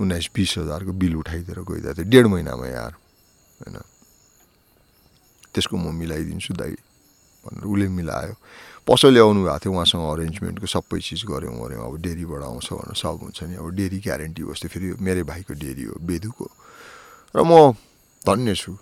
[0.00, 3.76] उन्नाइस बिस हजारको बिल उठाइदिएर गइदिएको थियो। डेढ महिनामा यार होइन।
[5.50, 6.72] त्यसको म मिलाइदिन्छु दाइ
[7.42, 8.34] भनेर उसले मिलायो।
[8.86, 13.18] पसलले आउनु भएको थियो उहाँसँग अरेन्जमेन्टको सबै चिज गऱ्यौँ गऱ्यौँ। अब डेरीबाट आउँछ भनेर सब
[13.22, 16.46] हुन्छ नि। अब डेरी ग्यारेन्टी बस्थ्यो फेरि मेरै भाइको डेरी हो बेदुको।
[17.34, 17.74] र म
[18.22, 18.72] धन्य छु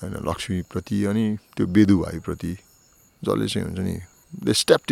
[0.00, 1.24] होइन लक्ष्मीप्रति अनि
[1.56, 2.52] त्यो बेदु भाइप्रति।
[3.22, 3.96] जसले चाहिँ हुन्छ नि
[4.48, 4.88] दे स्टेप्ट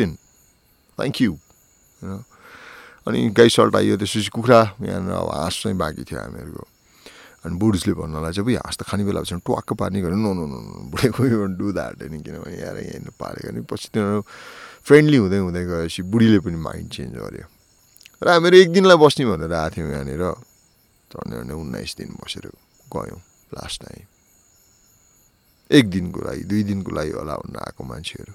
[0.99, 2.25] थ्याङ्क यू होइन
[3.07, 6.76] अनि गाई सल्ट आइयो त्यसपछि कुखुरा यहाँनिर अब हाँस चाहिँ बाँकी थियो हामीहरूको।
[7.47, 10.45] अनि बुढिसले भन्नलाई चाहिँ बुढी हाँस त खाने बेला चाहिँ ट्वाक्क पार्ने गऱ्यो नो नो
[10.45, 10.59] नो
[10.91, 14.21] बुढे कोही डु द्याट नि किनभने यहाँ यहाँ पारेको नि पछि तिनीहरू
[14.83, 17.47] फ्रेन्डली हुँदै हुँदै गएपछि बुढीले पनि माइन्ड चेन्ज गर्यो
[18.23, 20.25] र हामीहरू एक दिनलाई बस्ने भनेर आएको थियौँ यहाँनिर
[21.11, 22.47] झन्डै झन्डै उन्नाइस दिन बसेर
[22.89, 23.21] गयौँ
[23.53, 24.05] लास्ट टाइम
[25.71, 28.35] एक दिनको लागि दुई दिनको लागि होला भनेर आएको मान्छेहरू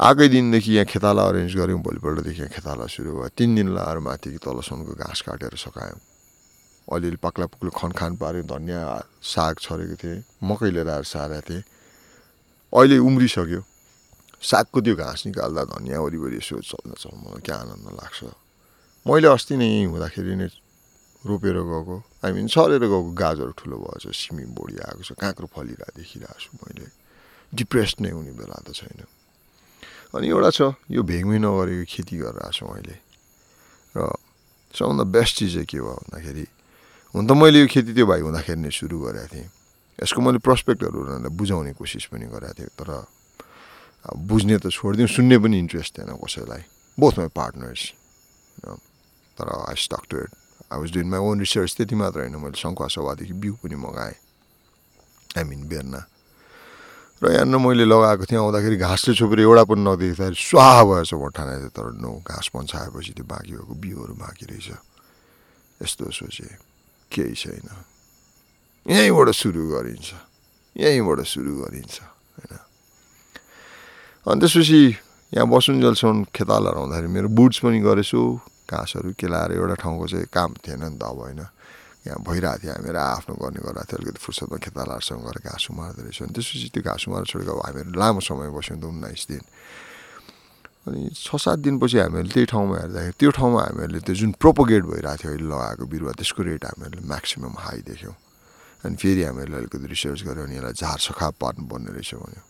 [0.00, 4.36] आएकै दिनदेखि यहाँ खेताला अरेन्ज गऱ्यौँ भोलिपल्टदेखि यहाँ खेताला सुरु भयो तिन दिन लगाएर माथि
[4.38, 6.15] तलसम्मको घाँस काटेर सकायौँ
[6.86, 8.82] अलिअलि पाक्ला पुक्लो खनखान पाऱ्यो धनियाँ
[9.22, 11.62] साग छरेको थिएँ मकै लिएर आएर सारेको थिएँ।
[12.72, 13.60] अहिले उम्रिसक्यो।
[14.38, 18.20] सागको त्यो घाँस निकाल्दा धनियाँ वरिपरि यसो चल्दछ मलाई क्या आनन्द लाग्छ।
[19.06, 20.48] मैले अस्ति नै हुँदाखेरि नै
[21.26, 25.90] रोपेर गएको आई मिन सरेर गएको गाजर ठुलो भएछ सिमी बोडी आएको छ काँक्रो फलिरहेको
[25.98, 26.86] देखिरहेको छु मैले।
[27.50, 29.02] डिप्रेस नै हुने बेला त छैन।
[30.14, 32.96] अनि एउटा छ यो भेगमै नगरेको खेती गरिरहेको छु अहिले
[33.94, 33.98] र
[34.74, 36.44] सबभन्दा बेस्ट चिज चाहिँ के भयो भन्दाखेरि
[37.16, 39.48] हुन त मैले यो खेती त्यो भाइ हुँदाखेरि नै सुरु गरेको थिएँ।
[40.04, 42.90] यसको मैले प्रस्पेक्टहरू उनीहरूलाई बुझाउने कोसिस पनि गरेको थिएँ तर
[44.20, 46.62] बुझ्ने त छोडिदिउँ सुन्ने पनि इन्ट्रेस्ट थिएन कसैलाई।
[47.00, 47.82] बोथ माई पार्टनर्स
[49.32, 50.30] तर I stuck to it
[50.68, 54.16] I was doing my own research त्यति मात्र होइन मैले सङ्खुवासभादेखि बिउ पनि मगाएँ।
[55.40, 56.00] आई मिन बेर्ना।
[57.24, 61.72] र यहाँनिर मैले लगाएको थिएँ आउँदाखेरि घाँसले छोपेर एउटा पनि नदेख्दाखेरि स्वाहा भएछ भट्ठाना थियो
[61.72, 64.68] तर नो घाँस पन्छाएपछि त्यो बाँकी भएको बिउहरू बाँकी रहेछ।
[65.80, 66.75] यस्तो सोचेँ।
[67.10, 67.68] केही छैन
[68.86, 70.08] यहीँबाट सुरु गरिन्छ
[70.76, 71.96] यहीँबाट सुरु गरिन्छ
[72.36, 72.52] होइन
[74.26, 74.80] अनि त्यसपछि
[75.32, 78.20] यहाँ बसुन्जेलसम्म खेताल हराउँदाखेरि मेरो बुट्स पनि गरेछु
[78.64, 81.42] घाँसहरू केलाएर एउटा ठाउँको चाहिँ काम थिएन नि त अब होइन
[82.06, 86.22] यहाँ भइरहेको थियो हामीहरू आफ्नो गर्ने गरेको थियो अलिकति फुर्सदमा खेतालाहरूसँग गएर घाँस उमार्दो रहेछ
[86.22, 89.42] अनि त्यसपछि त्यो घाँस उमार छोडेको अब हामीहरू लामो समय बस्यौँ त उन्नाइस दिन
[90.86, 95.18] अनि छ सात दिनपछि हामीहरूले त्यही ठाउँमा हेर्दाखेरि त्यो ठाउँमा हामीहरूले त्यो जुन प्रोपोगेट भइरहेको
[95.18, 98.14] थियो अहिले लगाएको बिरुवा त्यसको रेट हामीहरूले म्याक्सिमम् हाई देख्यौँ।
[98.86, 102.42] अनि फेरि हामीहरूले अलिकति रिसर्च गऱ्यौँ अनि यसलाई झार सखाप पार्नुपर्ने रहेछ भन्यो।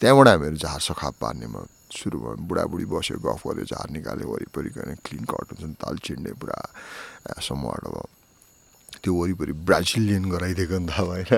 [0.00, 1.60] त्यहाँबाट हामीहरू झार सखाप पार्नेमा
[1.92, 5.96] सुरु भयो बुढाबुढी बस्यो गफ गऱ्यो झार निकाल्यो वरिपरि गएर क्लिन कट हुन्छ नि ताल
[6.00, 6.58] चिन्ने पुरा
[7.44, 7.96] समूहबाट अब
[9.04, 11.30] त्यो वरिपरि ब्राजिलियन गराइदिएको नि त होइन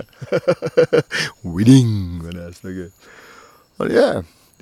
[1.51, 1.89] विनिङ
[2.23, 2.87] भने जस्तो कि।
[3.83, 3.95] अनि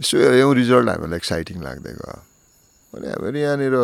[0.03, 2.15] यसो हेऱ्यौँ रिजल्ट हामीलाई एक्साइटिङ लाग्दै गयो
[2.95, 3.75] अनि हामीहरू यहाँनिर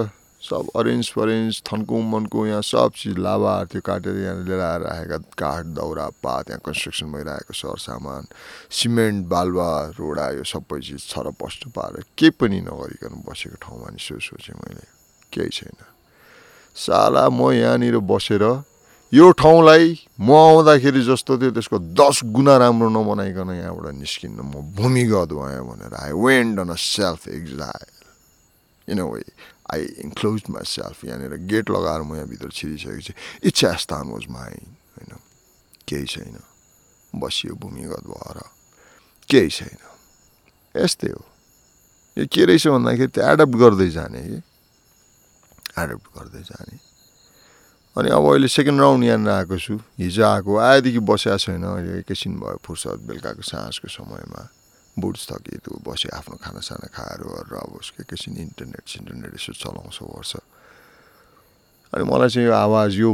[0.42, 5.18] सब अरेन्ज फरेन्ज थन्को मनको यहाँ सब चिज लाभाहरू त्यो काटेर यहाँ लिएर आएर राखेका
[5.38, 8.22] काठ दाउरा पात यहाँ कन्स्ट्रक्सन भइरहेको सरसामान
[8.66, 14.58] सिमेन्ट बालुवा रोडा यो सबै चिज छरपष्ट पारेर केही पनि नगरिकन बसेको ठाउँमा नि सोचेँ
[14.58, 14.86] मैले।
[15.30, 15.78] केही छैन।
[16.76, 18.44] साला म यहाँनिर बसेर
[19.12, 19.84] यो ठाउँलाई
[20.20, 25.94] म आउँदाखेरि जस्तो थियो त्यसको दस गुणा राम्रो नबनाइकन यहाँबाट निस्किन्न। म भूमिगत भएँ भनेर।
[25.96, 29.24] I went on a self exile in a way
[29.72, 33.12] I enclose myself यहाँनिर। गेट लगाएर म यहाँभित्र छिरिसकेपछि
[33.48, 35.16] इच्छा स्थान वाज माइन होइन।
[35.88, 36.36] केही छैन।
[37.16, 38.38] बसियो भूमिगत भएर।
[39.30, 39.78] केही छैन।
[40.76, 41.24] यस्तै हो।
[42.18, 44.38] यो के रहेछ भन्दाखेरि त्यो एडप्ट गर्दै जाने कि?
[45.80, 46.87] एडप्ट गर्दै जाने।
[47.98, 52.38] अनि अब अहिले सेकेन्ड राउन्ड यहाँनिर आएको छु। हिजो आएको आएदेखि बसेको छैन। अहिले एकैछिन
[52.38, 54.42] भयो फुर्सद बेलुकाको साँझको समयमा।
[54.98, 60.36] बुट्स थकिएको बस्यो आफ्नो खानासाना खाएर गरेर अब उसको एकैछिन इन्टरनेट सिन्टरनेट यसो चलाउँछ गर्छ
[61.94, 63.10] अनि मलाई चाहिँ यो आवाज यो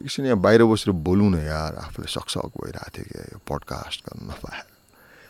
[0.00, 4.28] एकछिन यहाँ बाहिर बसेर बोलौँ न यार आफूले सकसक भइरहेको थियो क्या यो पडकास्ट गर्नु
[4.28, 4.79] नपाएर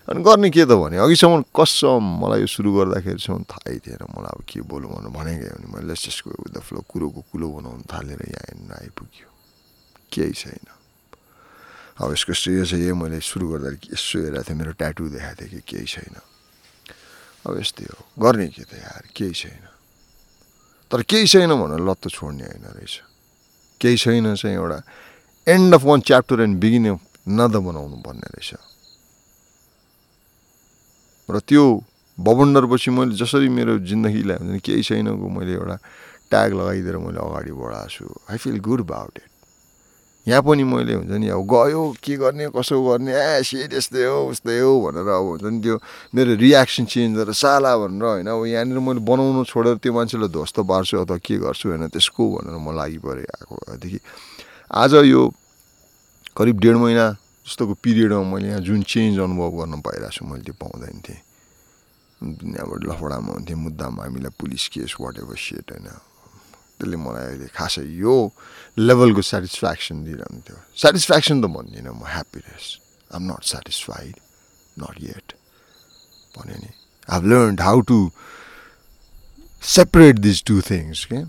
[0.08, 4.42] अनि गर्ने के त भने अघिसम्म कसम मलाई यो सुरु गर्दाखेरिसम्म थाहै थिएन। मलाई अब
[4.48, 9.28] के बोलौँ भनेर भनेकै भने मैले। विथ द फ्लो कुरोको कुलो बनाउनु थालेर यहाँ आइपुग्यो।
[10.12, 10.66] केही छैन।
[12.00, 15.60] अब यसको चाहिँ यही मैले सुरु गर्दा यसो हेरेको थिएँ। मेरो ट्याटु देखाएको थिएँ कि
[15.68, 16.16] केही छैन।
[17.46, 19.04] अब यस्तै हो। गर्ने के त यार?
[19.14, 19.64] केही छैन।
[20.90, 22.94] तर केही छैन भनेर लत्त छोड्ने होइन रहेछ।
[23.80, 24.78] केही छैन चाहिँ एउटा
[25.46, 28.69] end of one chapter and begin of नद बनाउनु पर्ने रहेछ।
[31.30, 31.64] र त्यो
[32.18, 35.76] बबन्डरपछि मैले जसरी मेरो जिन्दगीलाई हुन्छ नि केही छैनको मैले एउटा
[36.30, 39.28] ट्याग लगाइदिएर मैले अगाडि बढाएको छु। I feel good about it
[40.26, 44.18] यहाँ पनि मैले हुन्छ नि अब गयो के गर्ने कसो गर्ने ए सेट यस्तै हो
[44.30, 45.76] उस्तै हो भनेर अब हुन्छ नि त्यो
[46.14, 50.60] मेरो रियाक्सन चेन्ज गरेर साला भनेर होइन अब यहाँनिर मैले बनाउनु छोडेर त्यो मान्छेलाई ध्वस्त
[50.60, 53.98] पार्छु अथवा के गर्छु होइन त्यसको भनेर म लागि परेँ आएको भएदेखि
[54.70, 55.22] आज यो
[56.36, 57.06] करिब डेढ महिना
[57.46, 61.20] जस्तोको पिरियडमा मैले यहाँ जुन चेन्ज अनुभव गर्न पाइरहेको छु मैले त्यो पाउँदैन थिएँ।
[62.20, 65.88] दुनियाँबाट लफडामा हुन्थेँ मुद्दामा हामीलाई police case whatever set होइन।
[66.76, 68.14] त्यसले मलाई अहिले खासै यो
[68.76, 72.64] लेभलको सेटिस्फ्याक्सन दिइरहन्थ्यो सेटिस्फ्याक्सन त भन्दिनँ म happiness
[73.12, 74.14] I am not satisfied
[74.80, 75.28] not yet
[76.36, 76.70] भने नि।
[77.08, 77.98] I have learn how to
[79.62, 81.24] separate this two things के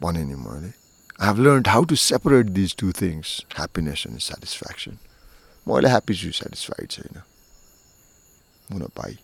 [0.00, 0.72] भने नि मैले।
[1.20, 4.96] I have learn how to separate this two things happiness and satisfaction
[5.66, 7.22] म अहिले ह्याप्पी छु सेटिस्फाइड छैन
[8.68, 9.16] हुन पाइ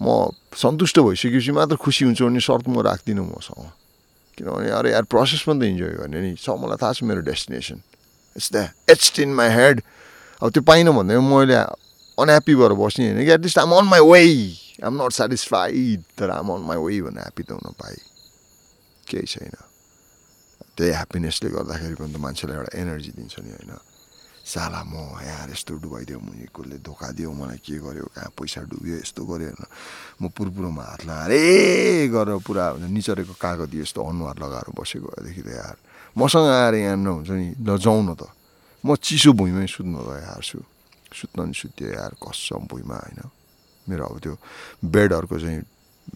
[0.00, 3.70] म सन्तुष्ट भइसकेपछि मात्र खुसी हुन्छु भने सर्त म राख्दिनँ मसँग
[4.38, 7.82] किनभने अरे यार प्रोसेस पनि त इन्जोय गर्ने नि छ मलाई थाहा छ मेरो डेस्टिनेसन
[8.36, 9.82] इट्स द एट्स इन माई हेड
[10.42, 11.58] अब त्यो पाइनँ भन्दैमा मैले
[12.18, 14.22] अनह्याप्पी भएर बस्ने होइन कि at least I'm on my way
[14.86, 18.00] I'm not satisfied तर आम अन माई वे भनेर ह्याप्पी त हुन पाएँ
[19.06, 19.71] केही छैन
[20.76, 23.72] त्यही ह्याप्पिनेसले गर्दाखेरि पनि त मान्छेलाई एउटा एनर्जी दिन्छ नि होइन।
[24.42, 28.96] साला म यहाँ यस्तो डुबाइदियो मुनि कसले धोका दियो मलाई के गर्यो कहाँ पैसा डुब्यो
[28.98, 29.62] यस्तो गऱ्यो होइन।
[30.18, 35.48] म पुरपुरोमा हात लगाएर गरेर पुरा हुन्छ निचरेको कागती यस्तो अनुहार लगाएर बसेको भएदेखि त
[35.54, 35.76] यार।
[36.18, 38.22] मसँग आएर यहाँ नहुन्छ नि ल न त।
[38.82, 40.58] म चिसो भुइँमै सुत्न त यार छु।
[41.14, 43.20] सुत्न नि सुत्यो यार कसम भुइँमा होइन।
[43.86, 44.34] मेरो अब त्यो
[44.82, 45.62] बेडहरूको चाहिँ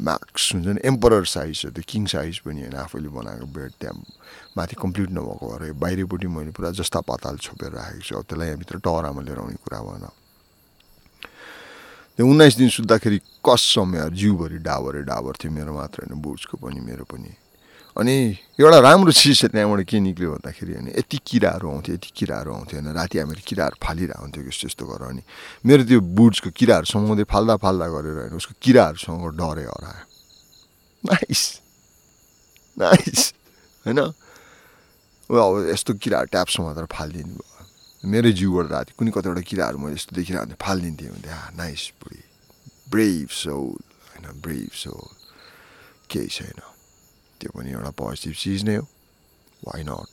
[0.02, 3.94] म्याक्स हुन्छ नि एम्परर साइज हो त्यो किङ साइज पनि होइन आफैले बनाएको बेड त्यहाँ
[4.56, 8.78] माथि कम्प्लिट नभएको भएर बाहिरपट्टि मैले पुरा जस्ता पाताल छोपेर राखेको छु। अब त्यसलाई यहाँभित्र
[8.80, 10.06] टहरामा लिएर आउने कुरा भएन।
[12.16, 16.80] त्यो उन्नाइस दिन सुत्दाखेरि कसम यार जिउभरि डाबरे डाबर थियो मेरो मात्र होइन बुट्सको पनि
[16.80, 17.28] मेरो पनि।
[17.96, 18.16] अनि
[18.60, 22.92] एउटा राम्रो चिज त्यहाँबाट के निक्ल्यो भन्दाखेरि होइन यति किराहरू आउँथ्यो यति किराहरू आउँथ्यो होइन
[22.96, 25.22] राति हामीहरू किराहरू फालिरहेको हुन्थ्यो यस्तो यस्तो गरेर अनि
[25.66, 30.04] मेरो त्यो बुट्सको किराहरू समाउँदै फाल्दा फाल्दा गरेर होइन उसको किराहरूसँग डरे हरायो।
[31.04, 31.42] नाइस
[32.78, 33.34] नाइस
[33.86, 34.00] होइन?
[35.26, 37.64] अब यस्तो किराहरू ट्याप्समा मात्र फालिदिनु भयो।
[38.06, 42.22] मेरो जिउबाट राति कुनै कतिवटा किराहरू मैले यस्तो देखिरहेको हुन्थेँ फालिदिन्थेँ भने नाइस बुढी।
[42.90, 43.74] ब्रेभ सोल
[44.06, 45.06] होइन ब्रेभ सोल
[46.06, 46.60] केही छैन।
[47.42, 48.86] त्यो पनि एउटा पोजिटिभ चिज नै हो।
[49.66, 50.08] वाइ नट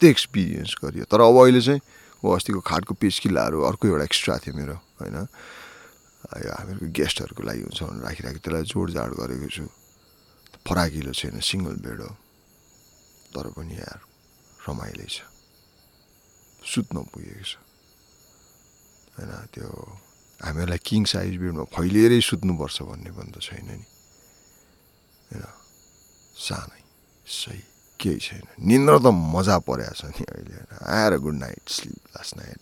[0.00, 1.80] त्यो एक्सपिरियन्स गरियो। तर अब अहिले चाहिँ
[2.24, 5.16] ऊ अस्तिको खाटको पेचकिल्लाहरू अर्को एउटा एक्स्ट्रा थियो मेरो होइन।
[6.40, 9.64] यो हामीहरूको गेस्टहरूको लागि हुन्छ भनेर राखिराखेको त्यसलाई जोडजाड गरेको छु।
[10.64, 12.10] फराकिलो छैन सिङ्गल बेड हो।
[13.34, 14.00] तर पनि यार
[14.68, 15.22] रमाइलो छ।
[16.64, 17.56] सुत्न पुगेको छ।
[19.16, 19.68] होइन त्यो
[20.44, 23.86] हामीहरूलाई किङ साइज बेडमा फैलिएरै सुत्नुपर्छ भन्ने पनि त छैन नि।
[25.28, 25.44] होइन
[26.36, 26.82] सानै
[27.26, 27.62] सही
[28.00, 30.54] केही छैन। निन्द्र त मजा परेको छ नि अहिले
[30.86, 32.60] आएर good night sleep last night.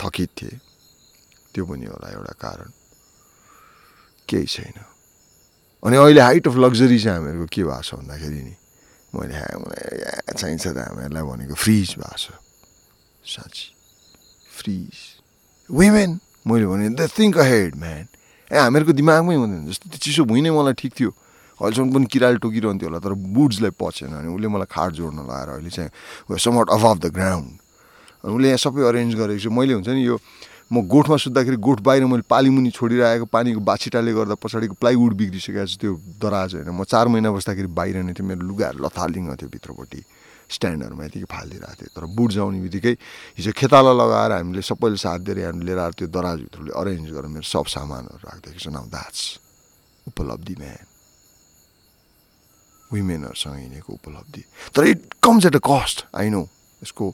[0.00, 0.58] थकित थिएँ।
[1.54, 2.70] त्यो पनि होला एउटा कारण।
[4.28, 4.76] केही छैन।
[5.82, 8.54] अनि अहिले हाइट अफ लग्जरी चाहिँ हामीहरूको के भएको छ भन्दाखेरि नि
[9.12, 9.34] मैले
[10.32, 12.26] चाहिन्छ त हामीहरूलाई भनेको फ्रिज भएको छ
[13.24, 13.66] साँच्ची
[14.52, 14.96] फ्रिज
[15.70, 16.10] वेमेन
[16.46, 18.06] मैले भने द थिङ्क अहेड म्यान
[18.50, 21.10] ए हामीहरूको दिमागमै हुँदैन जस्तो त्यो चिसो भुइँ नै मलाई ठिक थियो
[21.60, 25.70] अहिलेसम्म पनि किराले टोकिरहन्थ्यो होला तर बुड्सलाई पचेन अनि उसले मलाई खाट जोड्न लगाएर अहिले
[25.70, 27.50] चाहिँ समट अभाव द ग्राउन्ड
[28.24, 30.16] अनि उसले यहाँ सबै अरेन्ज गरेको छु मैले हुन्छ नि यो
[30.70, 35.74] म गोठमा सुत्दाखेरि गोठ बाहिर मैले पालीमुनि छोडिरहेको पानीको बाछिटाले गर्दा पछाडिको प्लाइवुड बिग्रिसकेको छ
[35.82, 40.00] त्यो दराज होइन। म चार महिना बस्दाखेरि बाहिर नै थियो मेरो लुगाहरू लथालिङ थियो भित्रपट्टि
[40.46, 42.94] स्ट्यान्डहरूमा यतिकै फालिदिरहेको थियो तर बुट जाउने बित्तिकै
[43.38, 47.46] हिजो खेताला लगाएर हामीले सबैले साथ दिएर हामीले लिएर आएर त्यो दराजभित्रले अरेन्ज गरेर मेरो
[47.50, 49.22] सब सामानहरू राखिदिएको छ नाउ द्याट्स
[50.06, 50.86] उपलब्धि म्यान
[52.94, 56.42] वुमेनहरूसँग हिँडेको उपलब्धि। तर it comes at a cost I know
[56.82, 57.04] यसको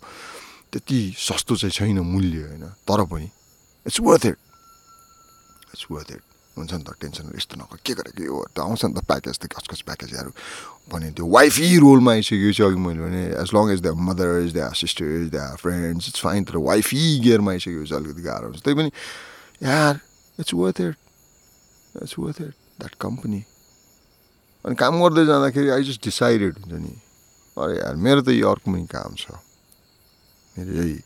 [0.72, 3.28] त्यति सस्तो चाहिँ छैन मूल्य होइन तर पनि
[3.86, 4.38] it's worth it
[5.74, 6.22] it's worth it
[6.56, 8.36] हुन्छ नि त टेन्सन यस्तो नगर। के गरेको यो?
[8.56, 10.30] त आउँछ नि त प्याकेज त कस कस प्याकेजहरू
[10.92, 14.52] भने त्यो वाइफी रोलमा आइसकेको छु अघि मैले भने as long as the mother is
[14.56, 18.62] the sister is the friends it's fine तर वाइफी गियरमा आइसकेको छ अलिकति गाह्रो हुन्छ
[18.64, 18.90] त्यही पनि
[19.68, 20.00] यार
[20.40, 20.96] it's worth it
[22.02, 23.40] it's worth it that company
[24.64, 26.94] अनि काम गर्दै जाँदाखेरि आई जस्ट डिसाइडेड हुन्छ नि
[27.56, 29.36] अरे यार मेरो त यो अर्को पनि काम छ।
[30.56, 30.96] मेरो यही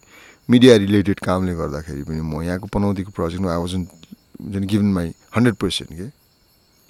[0.48, 3.83] मिडिया रिलेटेड कामले गर्दाखेरि पनि म यहाँको पनौतीको प्रोजेक्टमा आई वाजन
[4.53, 6.07] जुन गिभन माई हन्ड्रेड पर्सेन्ट के?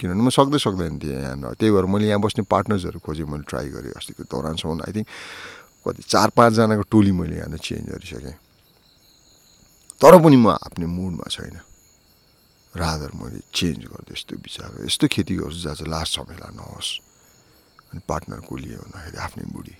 [0.00, 3.68] किनभने म सक्दै सक्दैन थिएँ यहाँ त्यही भएर मैले यहाँ बस्ने पार्टनर्सहरू खोजेँ मैले ट्राई
[3.68, 5.08] गरेँ अस्तिको दौरानसम्म। आई थिङ्क
[5.84, 8.36] कति चार पाँचजनाको टोली मैले यहाँ चेन्ज गरिसकेँ।
[10.00, 11.60] तर पनि म आफ्नै मुडमा छैन।
[12.72, 16.90] रादर मैले चेन्ज गर्दै यस्तो विचार यस्तो खेती गर्छु जहाँ चाहिँ लास्ट झमेला नहोस्।
[17.92, 19.74] अनि पार्टनर को भन्दाखेरि आफ्नै बुढी।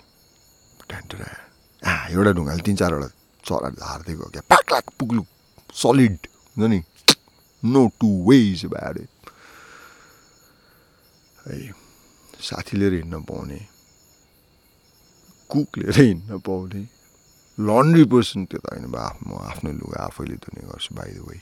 [2.13, 3.09] एउटा ढुङ्गाले तिन चारवटा
[3.45, 5.23] चरा हार्दै गयो क्या। पाक लाक पुग्लु।
[5.73, 6.17] सलिड
[6.57, 6.79] हुन्छ नि
[7.63, 9.07] नो टु वेज ब्याड है।
[12.41, 13.59] साथी लिएर हिँड्न पाउने।
[15.49, 16.81] कुक लिएर हिँड्न पाउने।
[17.57, 21.37] लन्ड्री पर्सन त्यो त होइन बा। म आफ्नो लुगा आफैले धुने गर्छु by the way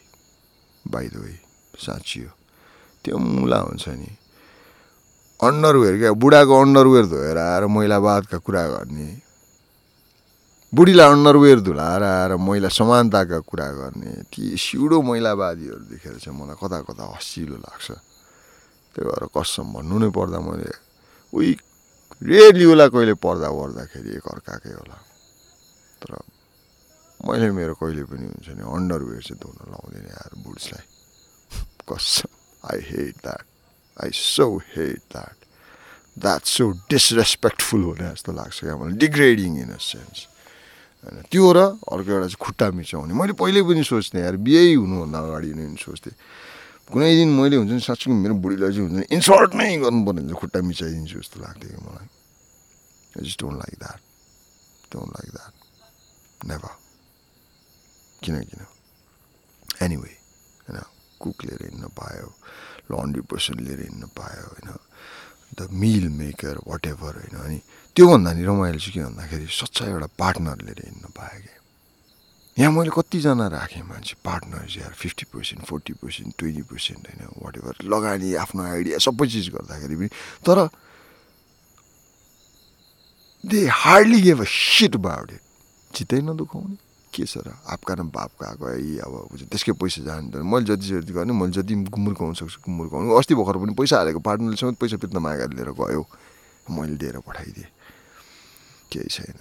[0.87, 1.33] by the way
[1.79, 2.31] साँच्ची हो।
[3.03, 4.11] त्यो मुला हुन्छ नि।
[5.39, 9.28] अन्डरवेयर क्या। बुढाको अन्डरवेयर धोएर आएर मैलावादका कुरा गर्ने।
[10.69, 16.79] बुढीलाई अन्डरवेयर धुलाएर आएर मैला समानताका कुरा गर्ने ती सिउडो मैलावादीहरू देखेर चाहिँ मलाई कता
[16.85, 17.87] कता हसिलो लाग्छ।
[18.93, 20.69] त्यही भएर कसम भन्नु नै पर्दा मैले
[21.33, 21.51] उही
[22.21, 24.97] रेडली होला कहिले पर्दा पर्दाखेरि एकअर्काकै होला।
[26.05, 26.11] तर
[27.25, 30.85] मैले मेरो कहिले पनि हुन्छ नि अन्डरवेयर चाहिँ धुन लाउँदैन यार बुड्सलाई
[31.89, 32.29] कसम
[32.69, 33.45] I hate that
[33.97, 34.45] I so
[34.77, 35.37] hate that
[36.13, 40.28] that so disrespectful हुने जस्तो लाग्छ क्या मलाई। डिग्रेडिङ इन अ सेन्स
[40.99, 45.19] होइन। त्यो र अर्को एउटा चाहिँ खुट्टा मिचाउने मैले पहिल्यै पनि सोच्थेँ यार बिहे हुनुभन्दा
[45.19, 46.15] अगाडि नै सोच्थेँ।
[46.91, 50.19] कुनै दिन मैले हुन्छ नि साँच्चै मेरो बुढीलाई चाहिँ हुन्छ नि इन्सल्ट नै गर्नु पर्ने
[50.25, 52.07] हुन्छ खुट्टा मिचाइदिन्छु जस्तो लाग्थ्यो कि मलाई।
[53.15, 54.01] I don't like that
[54.91, 55.53] don't like that
[56.49, 56.73] never
[58.23, 58.61] किन किन?
[59.85, 60.13] एनिवे
[60.65, 60.77] होइन
[61.21, 62.27] कुक लिएर हिँड्न पायो
[62.91, 64.69] लन्ड्री पर्सन लिएर हिँड्न पायो होइन।
[65.57, 67.57] The meal maker whatever होइन। अनि
[67.99, 71.59] त्योभन्दा नि रमाइलो चाहिँ के भन्दाखेरि सच्चा एउटा पार्टनर लिएर हिँड्न पायो कि
[72.57, 77.57] यहाँ मैले कतिजना राखेँ मान्छे पार्टनर्स यार fifty percent forty percent twenty percent होइन वाट
[77.57, 80.07] एभर लगानी आफ्नो आइडिया सबै चिज गर्दाखेरि पनि
[80.47, 80.57] तर
[83.43, 85.43] they hardly gave a shit about it
[85.91, 86.75] चित्तै नदुखाउने
[87.13, 91.11] के छ र आपका न बापका आएको है अब त्यसकै पैसा जानु मैले जति जति
[91.19, 95.17] गर्ने मैले जति गुमुर्काउनु सक्छु गुमुर्काउनु अस्ति भर्खर पनि पैसा हालेको पार्टनरले समेत पैसा पित्न
[95.19, 96.03] मागेर लिएर गयो
[96.69, 97.71] मैले दिएर पठाइदिएँ।
[98.91, 99.39] केही छैन।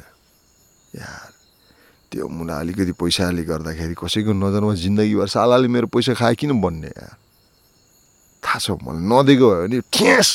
[0.97, 1.33] यार
[2.13, 7.15] त्यो मुला अलिकति पैसाले गर्दाखेरि कसैको नजरमा जिन्दगीभर सालाले मेरो पैसा खाए किन बन्ने यार?
[8.45, 10.29] थाहा छ मलाई नदिएको भयो भने ठेस!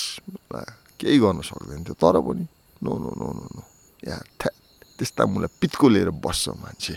[1.00, 2.46] केही गर्न सक्दैन थियो। तर पनि
[2.84, 3.64] no no no no no.
[4.08, 4.52] यार थ्या
[4.98, 6.96] त्यस्ता मुला पित्को लिएर बस्छ मान्छे।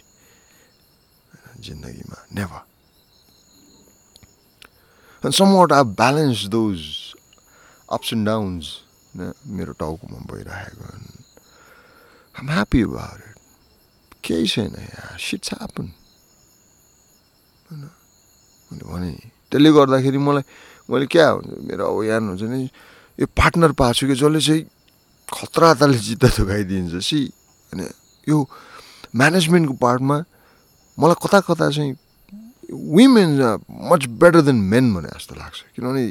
[1.56, 2.62] जिन्दगीमा never
[5.24, 7.14] And somewhat I've balanced those
[7.88, 8.86] ups and downs
[9.16, 10.85] मेरो टाउकोमा भइरहेको
[12.37, 13.37] I'm happy about it.
[14.20, 15.87] केही छैन यहाँ। सिट्स ह्यापन
[17.70, 17.83] होइन?
[18.72, 19.11] मैले भने
[19.50, 20.44] त्यसले गर्दाखेरि मलाई
[20.90, 22.68] मैले क्या हुन्छ मेरो अब यहाँ हुन्छ नि
[23.18, 24.62] यो पार्टनर पाएको छु कि जसले चाहिँ
[25.33, 27.20] खतरा तालले जित्त धुकाइदिन्छ सी
[27.72, 27.88] होइन?
[28.29, 28.37] यो
[29.16, 30.16] म्यानेजमेन्टको पार्टमा
[30.98, 31.92] मलाई कता कता चाहिँ
[32.68, 33.31] women
[33.70, 36.05] much better than men भने जस्तो लाग्छ। किनभने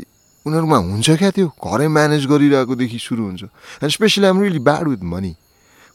[0.46, 1.48] उनीहरूमा हुन्छ क्या त्यो?
[1.58, 3.44] घरै म्यानेज गरिरहेकोदेखि सुरु हुन्छ।
[3.82, 5.34] And specially I'm really bad with money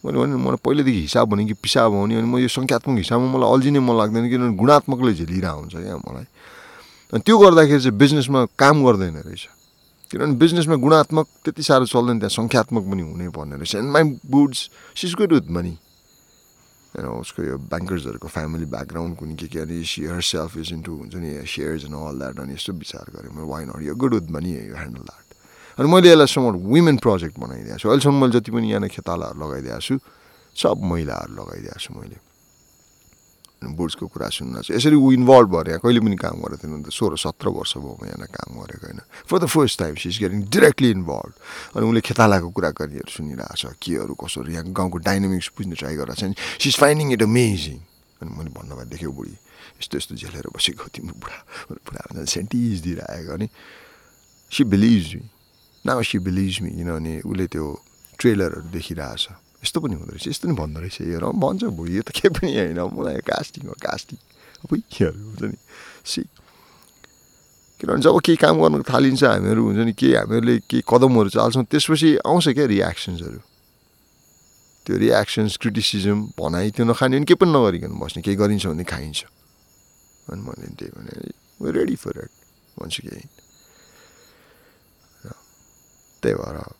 [0.00, 3.28] मैले भने मलाई पहिल्यैदेखि हिसाब भने कि पिसाब हो नि अनि म यो सङ्ख्यात्मक हिसाबमा
[3.36, 6.26] मलाई अल्झिनै मन लाग्दैन किनभने गुणात्मकले झेलिरहेको हुन्छ क्या मलाई।
[7.12, 9.44] अनि त्यो गर्दाखेरि चाहिँ बिजनेसमा काम गर्दैन रहेछ।
[10.10, 14.58] किनभने बिजनेसमा गुणात्मक त्यति साह्रो चल्दैन त्यहाँ सङ्ख्यात्मक पनि हुनै पर्ने रहेछ। And my buds
[14.96, 15.74] sees good with money
[16.90, 21.14] होइन उसको यो ब्याङ्कर्सहरूको फ्यामिली ब्याकग्राउन्ड कुनै के के अनि सियर सेल्फ इज इन्टु हुन्छ
[21.22, 24.30] नि सेयर्स एन्ड अल द्याट अनि यस्तो विचार गरेँ मैले वाइ नट यो गुड विथ
[24.34, 25.26] मनी यो ह्यान्डल द्याट
[25.78, 29.80] अनि मैले यसलाई समर वुमेन प्रोजेक्ट बनाइदिएको छु। अहिलेसम्म मैले जति पनि यहाँ खेतालाहरू लगाइदिएको
[29.86, 29.94] छु
[30.56, 32.29] सब महिलाहरू लगाइदिएको छु मैले।
[33.60, 37.16] बोर्ड्सको कुरा सुन्न चाहिँ यसरी ऊ इन्भल्भ भएर कहिले पनि काम गरेको थिएन। त सोह्र
[37.20, 40.40] सत्र वर्ष भयो म यहाँ काम गरेको होइन। For the first time she is getting
[40.48, 41.32] directly involved
[41.76, 46.62] अनि उसले खेतालाको कुराकानीहरू सुनिरहेको छ केहरू कसोहरू यहाँ गाउँको डाइनामिक्स बुझ्ने ट्राई गरिरहेको छ
[46.62, 47.78] she is finding it amazing
[48.20, 49.36] अनि मैले भन्नुभयो देख्यो बुढी
[49.80, 51.38] यस्तो यस्तो झेलेर बसेको तिम्रो बुढा
[51.84, 53.48] बुढा भन्छ सेन्टिज दिइरहेको अनि
[54.50, 55.24] सी बिलिभ्स मी
[55.84, 57.66] न सी बिलिभ्स मी किनभने उसले त्यो
[58.18, 59.24] ट्रेलरहरू देखिरहेछ।
[59.62, 62.48] यस्तो पनि हुँदो रहेछ यस्तो पनि भन्दो रहेछ हेर भन्छ भो यो त केही पनि
[62.50, 64.18] होइन मलाई कास्टिङ हो कास्टिङ
[64.60, 65.56] अब हुन्छ नि
[66.02, 66.22] सी
[67.80, 72.10] किनभने जब केही काम गर्नु थालिन्छ हामीहरू हुन्छ नि केही हामीहरूले केही कदमहरू चाल्छौँ त्यसपछि
[72.22, 73.40] आउँछ क्या रियाक्सन्सहरू
[74.86, 79.20] त्यो रियाक्सन्स क्रिटिसिजम भनाइ त्यो नखाने भने केही पनि नगरिकन बस्ने केही गरिन्छ भने खाइन्छ
[80.28, 82.32] अनि मैले त्यही भने रेडी फर इट
[82.76, 83.24] भन्छु केही
[86.22, 86.79] त्यही भएर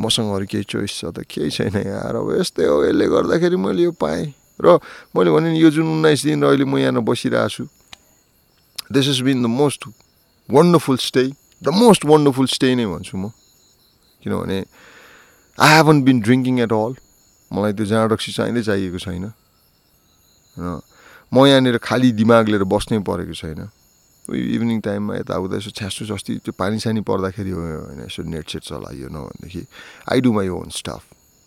[0.00, 3.82] मसँग अरू केही चोइस छ त केही छैन यहाँ। अब यस्तै हो यसले गर्दाखेरि मैले
[3.82, 4.78] यो पाएँ। र
[5.14, 7.64] मैले भने नि यो जुन उन्नाइस दिन अहिले म यहाँ बसिरहेको छु
[8.90, 9.80] this is been the most
[10.50, 11.24] wonderful stay
[11.62, 13.30] the most wonderful stay नै भन्छु म।
[14.22, 14.58] किनभने
[15.58, 16.92] I haven't been drinking at all
[17.50, 19.30] मलाई त्यो जाँड रक्सी चाहिँदै चाहिएको छैन।
[20.58, 20.80] र
[21.32, 23.70] म यहाँनिर खाली दिमाग लिएर बस्नै परेको छैन।
[24.24, 29.08] इभिनिङ टाइममा यताउता यसो छ्यासुस अस्ति त्यो पानी सानी पर्दाखेरि होइन यसो नेट सेट चलाइयो
[29.08, 29.62] न भनेदेखि
[30.08, 31.02] I do my own stuff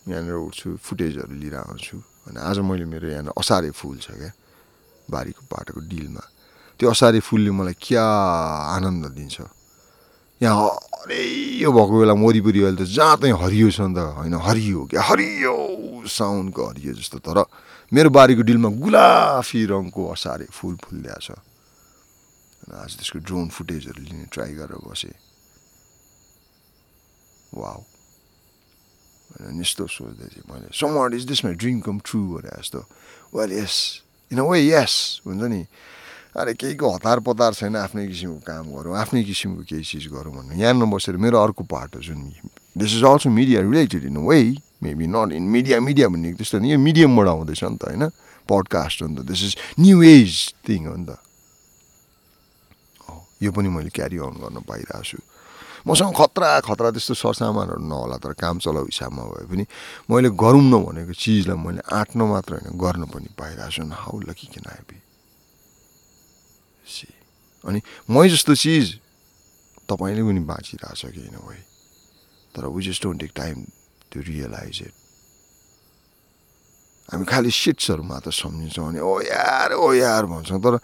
[0.05, 4.31] यहाँनिर उठ्छु फुटेजहरू लिएर आउँछु अनि आज मैले मेरो यहाँनिर असारे फुल छ क्या
[5.09, 6.23] बारीको बाटोको डिलमा
[6.79, 8.05] त्यो असारे फुलले मलाई क्या
[8.75, 9.37] आनन्द दिन्छ
[10.41, 10.69] यहाँ
[11.01, 15.01] हरियो भएको बेला वरिपरि अहिले त जहाँ चाहिँ हरियो छ नि त होइन हरियो क्या
[15.01, 15.55] हरियो
[16.05, 17.41] साउन्डको हरियो जस्तो तर
[17.91, 21.46] मेरो बारीको डिलमा गुलाफी रङको असारे फुल फुलिदिएको छ
[22.67, 25.15] आज त्यसको ड्रोन फुटेजहरू लिने ट्राई गरेर बसेँ।
[27.55, 27.79] वाउ
[29.39, 30.67] अनि यस्तो सोच्दै थिएँ मैले।
[30.99, 32.79] Somewhat is this my dream come true भने जस्तो
[33.35, 33.75] well yes
[34.31, 35.63] in way yes हुन्छ नि।
[36.35, 40.59] अरे केहीको हतार पतार छैन आफ्नै किसिमको काम गरौँ आफ्नै किसिमको केही चिज गरौँ भन्नु।
[40.59, 42.19] यहाँ नबसेर मेरो अर्को पार्ट हो जुन
[42.77, 46.71] this is also media related in way maybe not in media media भन्ने त्यस्तो नि
[46.71, 48.03] यो मिडियमबाट आउँदैछ नि त होइन?
[48.49, 51.17] पडकास्ट हो नि त। This is new age thing हो नि त।
[53.41, 55.17] यो पनि मैले क्यारी अन गर्न पाइरहेको छु।
[55.87, 59.63] मसँग खतरा खतरा त्यस्तो सरसामानहरू नहोला तर काम चलाउ हिसाबमा भए पनि
[60.09, 64.47] मैले गरौँ न भनेको चिजलाई मैले आँट्न मात्र होइन गर्न पनि पाइरहेको छु। हाउ लकी
[64.51, 64.97] किन आइबी
[66.87, 67.07] सी
[67.63, 67.79] अनि
[68.09, 68.99] मै जस्तो चिज
[69.87, 71.61] तपाईँले पनि बाँचिरहेछ कि होइन भाइ?
[72.55, 73.55] तर we just don't take time
[74.11, 74.93] to realise it
[77.09, 80.75] हामी खालि सिट्सहरू मात्र सम्झिन्छौँ अनि ओ यार ओ यार भन्छौँ। तर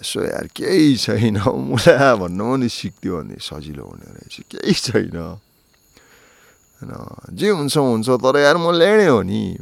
[0.00, 5.16] यसो यार केही छैन। मुला भन्नु पनि सिक्थ्यो भने सजिलो हुने रहेछ। केही छैन।
[6.76, 6.92] होइन
[7.36, 9.56] जे हुन्छ हुन्छ तर यार म ल्याडे हो नि।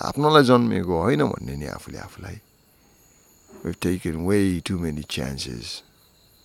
[0.00, 2.38] आफ्नोलाई जन्मेको होइन भन्ने नि आफूले आफूलाई।
[3.66, 5.82] Taken way too many chances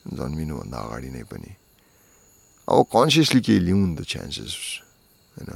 [0.09, 1.51] जन्मिनुभन्दा अगाडि नै पनि।
[2.65, 4.53] अब कन्सियसली केही लिउँ नि त चान्सेस
[5.37, 5.53] होइन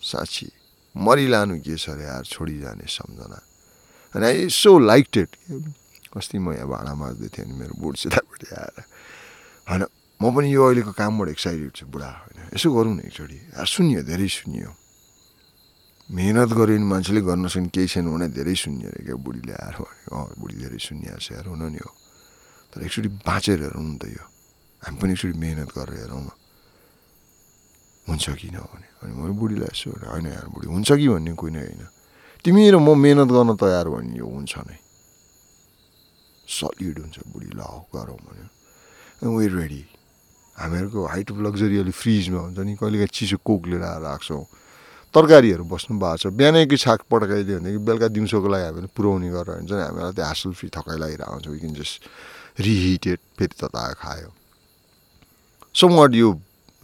[0.00, 0.48] साँच्ची।
[0.96, 2.24] मरिलानु के छ अरे यार?
[2.24, 3.38] छोडिजाने सम्झना।
[4.16, 5.30] अनि आई सो लाइक इट
[6.16, 8.76] अस्ति म यहाँ भाँडा माझ्दै थिएँ अनि मेरो बुढसितपट्टि आएर।
[9.68, 9.82] होइन
[10.20, 14.28] म पनि यो अहिलेको कामबाट एक्साइटेड छु बुढा होइन। यसो गरौँ न एकचोटि। सुनियो धेरै
[14.28, 14.70] सुनियो।
[16.08, 19.76] मिहिनेत गऱ्यो भने मान्छेले गर्न सक्ने केही छैन भने धेरै सुन्यो अरे क्या बुढीले आएर
[20.14, 21.90] अँ बुढी धेरै सुनिहाल्छ यार हुन नि हो।
[22.72, 24.24] तर एकचोटि बाँचेर हेरौँ नि त यो।
[24.82, 26.30] हामी पनि एकचोटि मिहिनेत गरेर हेरौँ न।
[28.06, 31.82] हुन्छ कि नभने अनि मैले बुढीलाई यसो होइन यार बुढी हुन्छ कि भन्ने कुनै होइन।
[32.40, 34.78] तिमी र म मिहिनेत गर्न तयार भने यो हुन्छ नै।
[36.46, 38.46] सलिड हुन्छ बुढी ल गरौँ भन्यो।
[39.36, 39.82] वे रेडी
[40.56, 44.44] हामीहरूको हाइट अफ लग्जरी अलिक फ्रिजमा हुन्छ नि कहिलेकाहीँ चिसो कोक लिएर आएर राख्छौँ।
[45.14, 49.72] तरकारीहरू बस्नु भएको छ। बिहानैको छाक पड्काइदियो भनेदेखि बेलुका दिउँसोको लागि हामीले पुऱ्याउने गरेर हुन्छ
[49.72, 51.96] नि हामीलाई त्यो हासल फ्री थकाइ लगाइरहेको हुन्छ। विकिन जस्ट
[52.60, 54.30] रिहिटेड फेरि तताएर खायो।
[55.74, 56.28] समट यो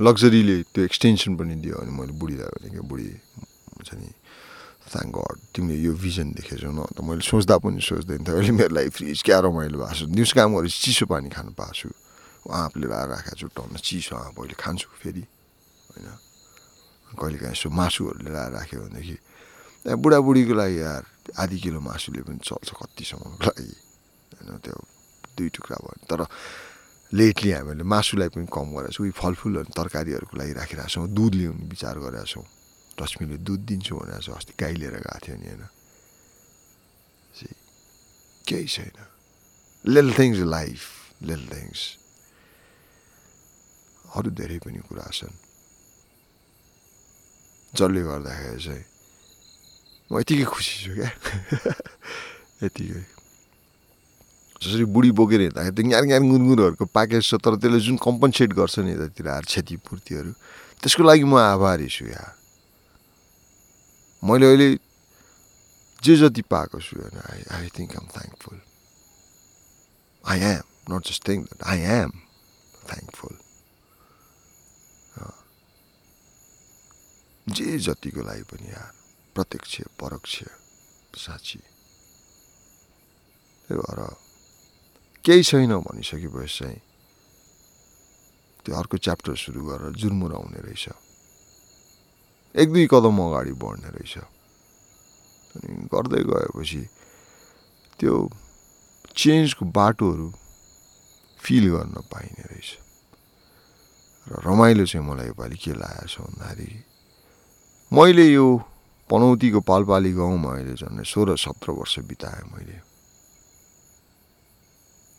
[0.00, 4.08] लग्जरीले त्यो एक्सटेन्सन पनि दियो अनि मैले बुढीलाई भने क्या बुढी हुन्छ नि
[4.92, 8.72] थ्याङ्क गड तिमीले यो भिजन देखेछौ न त मैले सोच्दा पनि सोच्दैन थिएँ। अहिले मेरो
[8.76, 10.00] लागि फ्रिज क्या रमाइलो भएको छ?
[10.12, 11.88] दिउँसो काम गरेपछि चिसो पानी खानु पाएको छु।
[12.42, 16.08] आँपले लाएर राखेको छु टन्न चिसो आँप अहिले खान्छु फेरि होइन?
[17.16, 19.16] कहिले काहीँ यसो मासुहरू लिएर राख्यो भनेदेखि
[19.98, 21.02] बुढाबुढीको लागि यार
[21.42, 23.72] आधी किलो मासुले पनि चल्छ कतिसम्मको लागि
[24.36, 24.50] होइन?
[24.64, 24.76] त्यो
[25.36, 26.20] दुई टुक्रा भयो तर
[27.12, 31.64] लेटली हामीले मासुलाई पनि कम गरेको छौँ। फलफुल अनि तरकारीहरूको लागि राखिरहेको छौँ। दुध ल्याउने
[31.68, 32.44] विचार गरेका छौँ।
[33.02, 35.64] लक्ष्मीले दुध दिन्छु भनेर चाहिँ अस्ति गाई लिएर गएको थियो नि होइन।
[38.44, 38.98] केही छैन।
[39.84, 40.80] लिल थिङ्स लाइफ
[41.22, 41.80] लिल थिङ्स
[44.14, 45.34] अरू धेरै पनि कुरा छन्।
[47.72, 48.84] जसले गर्दाखेरि चाहिँ
[50.12, 51.10] म यतिकै खुसी छु क्या।
[52.66, 53.02] यतिकै।
[54.62, 58.78] जसरी बुढी बोकेर हिँड्दाखेरि त्यो ज्ञान ज्ञान गुनगुनहरूको प्याकेज छ तर त्यसले जुन कम्पन्सेट गर्छ
[58.84, 60.30] नि यतातिर क्षतिपूर्तिहरू
[60.82, 62.41] त्यसको लागि म आभारी छु यहाँ।
[64.22, 64.68] मैले अहिले
[66.02, 68.58] जे जति पाएको छु होइन I I think I'm thankful
[70.24, 72.10] I am not just think that I am
[72.90, 73.34] thankful
[77.46, 78.90] जे जतिको लागि पनि यार
[79.34, 80.34] प्रत्यक्ष परोक्ष
[81.18, 81.58] साँच्ची।
[83.68, 84.00] त्यही भएर
[85.24, 86.80] केही छैन भनिसकेपछि चाहिँ
[88.62, 91.11] त्यो अर्को च्याप्टर सुरु गरेर जुर्मुराउने रहेछ।
[92.52, 94.14] एक दुई कदम अगाडि बढ्ने रहेछ।
[95.56, 96.82] अनि गर्दै गएपछि
[97.98, 98.14] त्यो
[99.16, 100.28] चेन्जको बाटोहरू
[101.40, 102.70] फिल गर्न पाइने रहेछ।
[104.28, 106.78] र रमाइलो चाहिँ मलाई योपालि के लागेको छ भन्दाखेरि
[107.92, 108.46] मैले यो
[109.10, 112.78] पनौतीको पालपाली गाउँमा अहिले झन् सोह्र सत्र वर्ष बिताएँ मैले।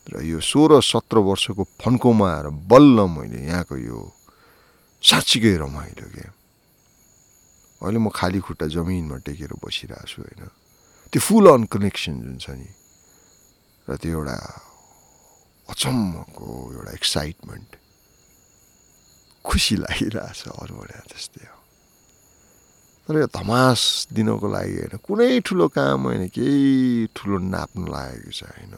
[0.07, 3.99] र यो सोह्र सत्र वर्षको फन्कोमा आएर बल्ल मैले यहाँको यो
[5.03, 6.25] साँच्चीकै रमाइलो के
[7.83, 10.43] अहिले म खाली खुट्टा जमिनमा टेकेर बसिरहेको छु होइन।
[11.11, 12.71] त्यो फुल अन कनेक्सन जुन छ नि
[13.87, 14.37] र त्यो एउटा
[15.67, 17.69] अचम्मको एउटा एक्साइटमेन्ट
[19.43, 21.57] खुसी लागिरहेछ अरू भने जस्तै हो।
[23.03, 28.41] तर यो धमास दिनको लागि होइन कुनै ठुलो काम होइन केही ठुलो नाप्नु लागेको छ
[28.47, 28.75] होइन।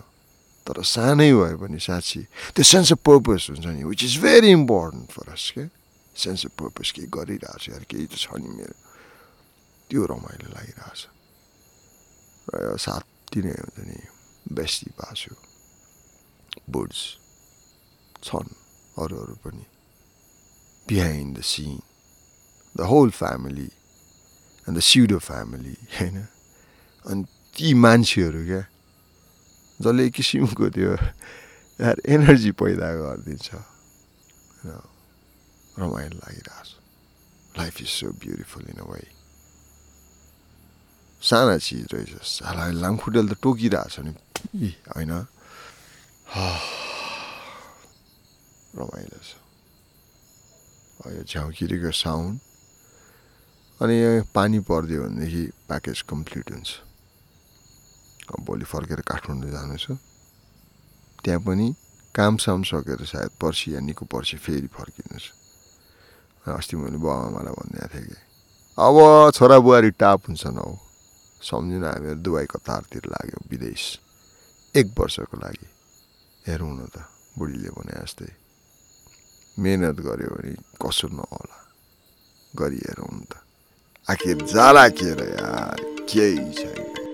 [0.66, 2.22] तर सानै भए पनि साँच्ची
[2.58, 5.70] त्यो सेन्स अफ पर्पज हुन्छ नि which is very important for us के?
[6.18, 8.78] सेन्स अफ पर्पज केही गरिरहेको छु यार केही त छ नि मेरो।
[9.90, 11.02] त्यो रमाइलो लागिरहेछ।
[12.50, 14.00] र यो साथी नै हुन्छ नि
[14.58, 15.34] बेस्टी पाछु
[16.70, 17.02] बुड्स
[18.24, 18.52] छन्
[19.02, 19.66] अरू अरू पनि
[20.88, 21.78] behind the scene
[22.76, 23.70] the whole family
[24.68, 26.18] अन्त सिउडो फ्यामिली होइन?
[27.06, 27.24] अनि
[27.56, 28.64] ती मान्छेहरू क्या
[29.80, 30.94] जसले किसिमको त्यो
[31.80, 33.50] यार एनर्जी पैदा गरिदिन्छ।
[35.80, 36.70] रमाइलो लागिरहेछ।
[37.58, 39.04] Life is so beautiful in a way
[41.22, 44.14] साना चिज रहेछ साला लामखुट्टेले त टोकिरहेछ नि।
[44.96, 45.12] होइन?
[48.76, 49.32] रमाइलो छ।
[51.06, 52.34] यो झ्याउकिरीको साउन्ड।
[53.82, 53.96] अनि
[54.36, 56.70] पानी परिदियो भनेदेखि प्याकेज कम्प्लिट हुन्छ।
[58.46, 59.98] भोलि फर्केर काठमाडौँ जानु छ
[61.24, 61.68] त्यहाँ पनि
[62.16, 65.26] कामसाम सकेर सायद पर्सि या निको पर्सि फेरि फर्किनु छ
[66.46, 68.18] अस्ति मैले बाबाआमालाई भनिदिएको थिएँ कि
[68.78, 68.96] अब
[69.34, 70.85] छोरा बुहारी टाप हुन्छन् हौ।
[71.48, 73.84] सम्झिनु हामीहरू दुबई कतारतिर लाग्यो विदेश
[74.76, 75.68] एक वर्षको लागि
[76.48, 77.06] हेरौँ न त
[77.38, 78.32] बुढीले भने जस्तै
[79.62, 81.60] मिहिनेत गऱ्यो भने कसो नहोला
[82.54, 83.34] गरी हेरौँ नि त
[84.08, 85.78] आखिर जाला के र यार
[86.10, 87.05] केही छैन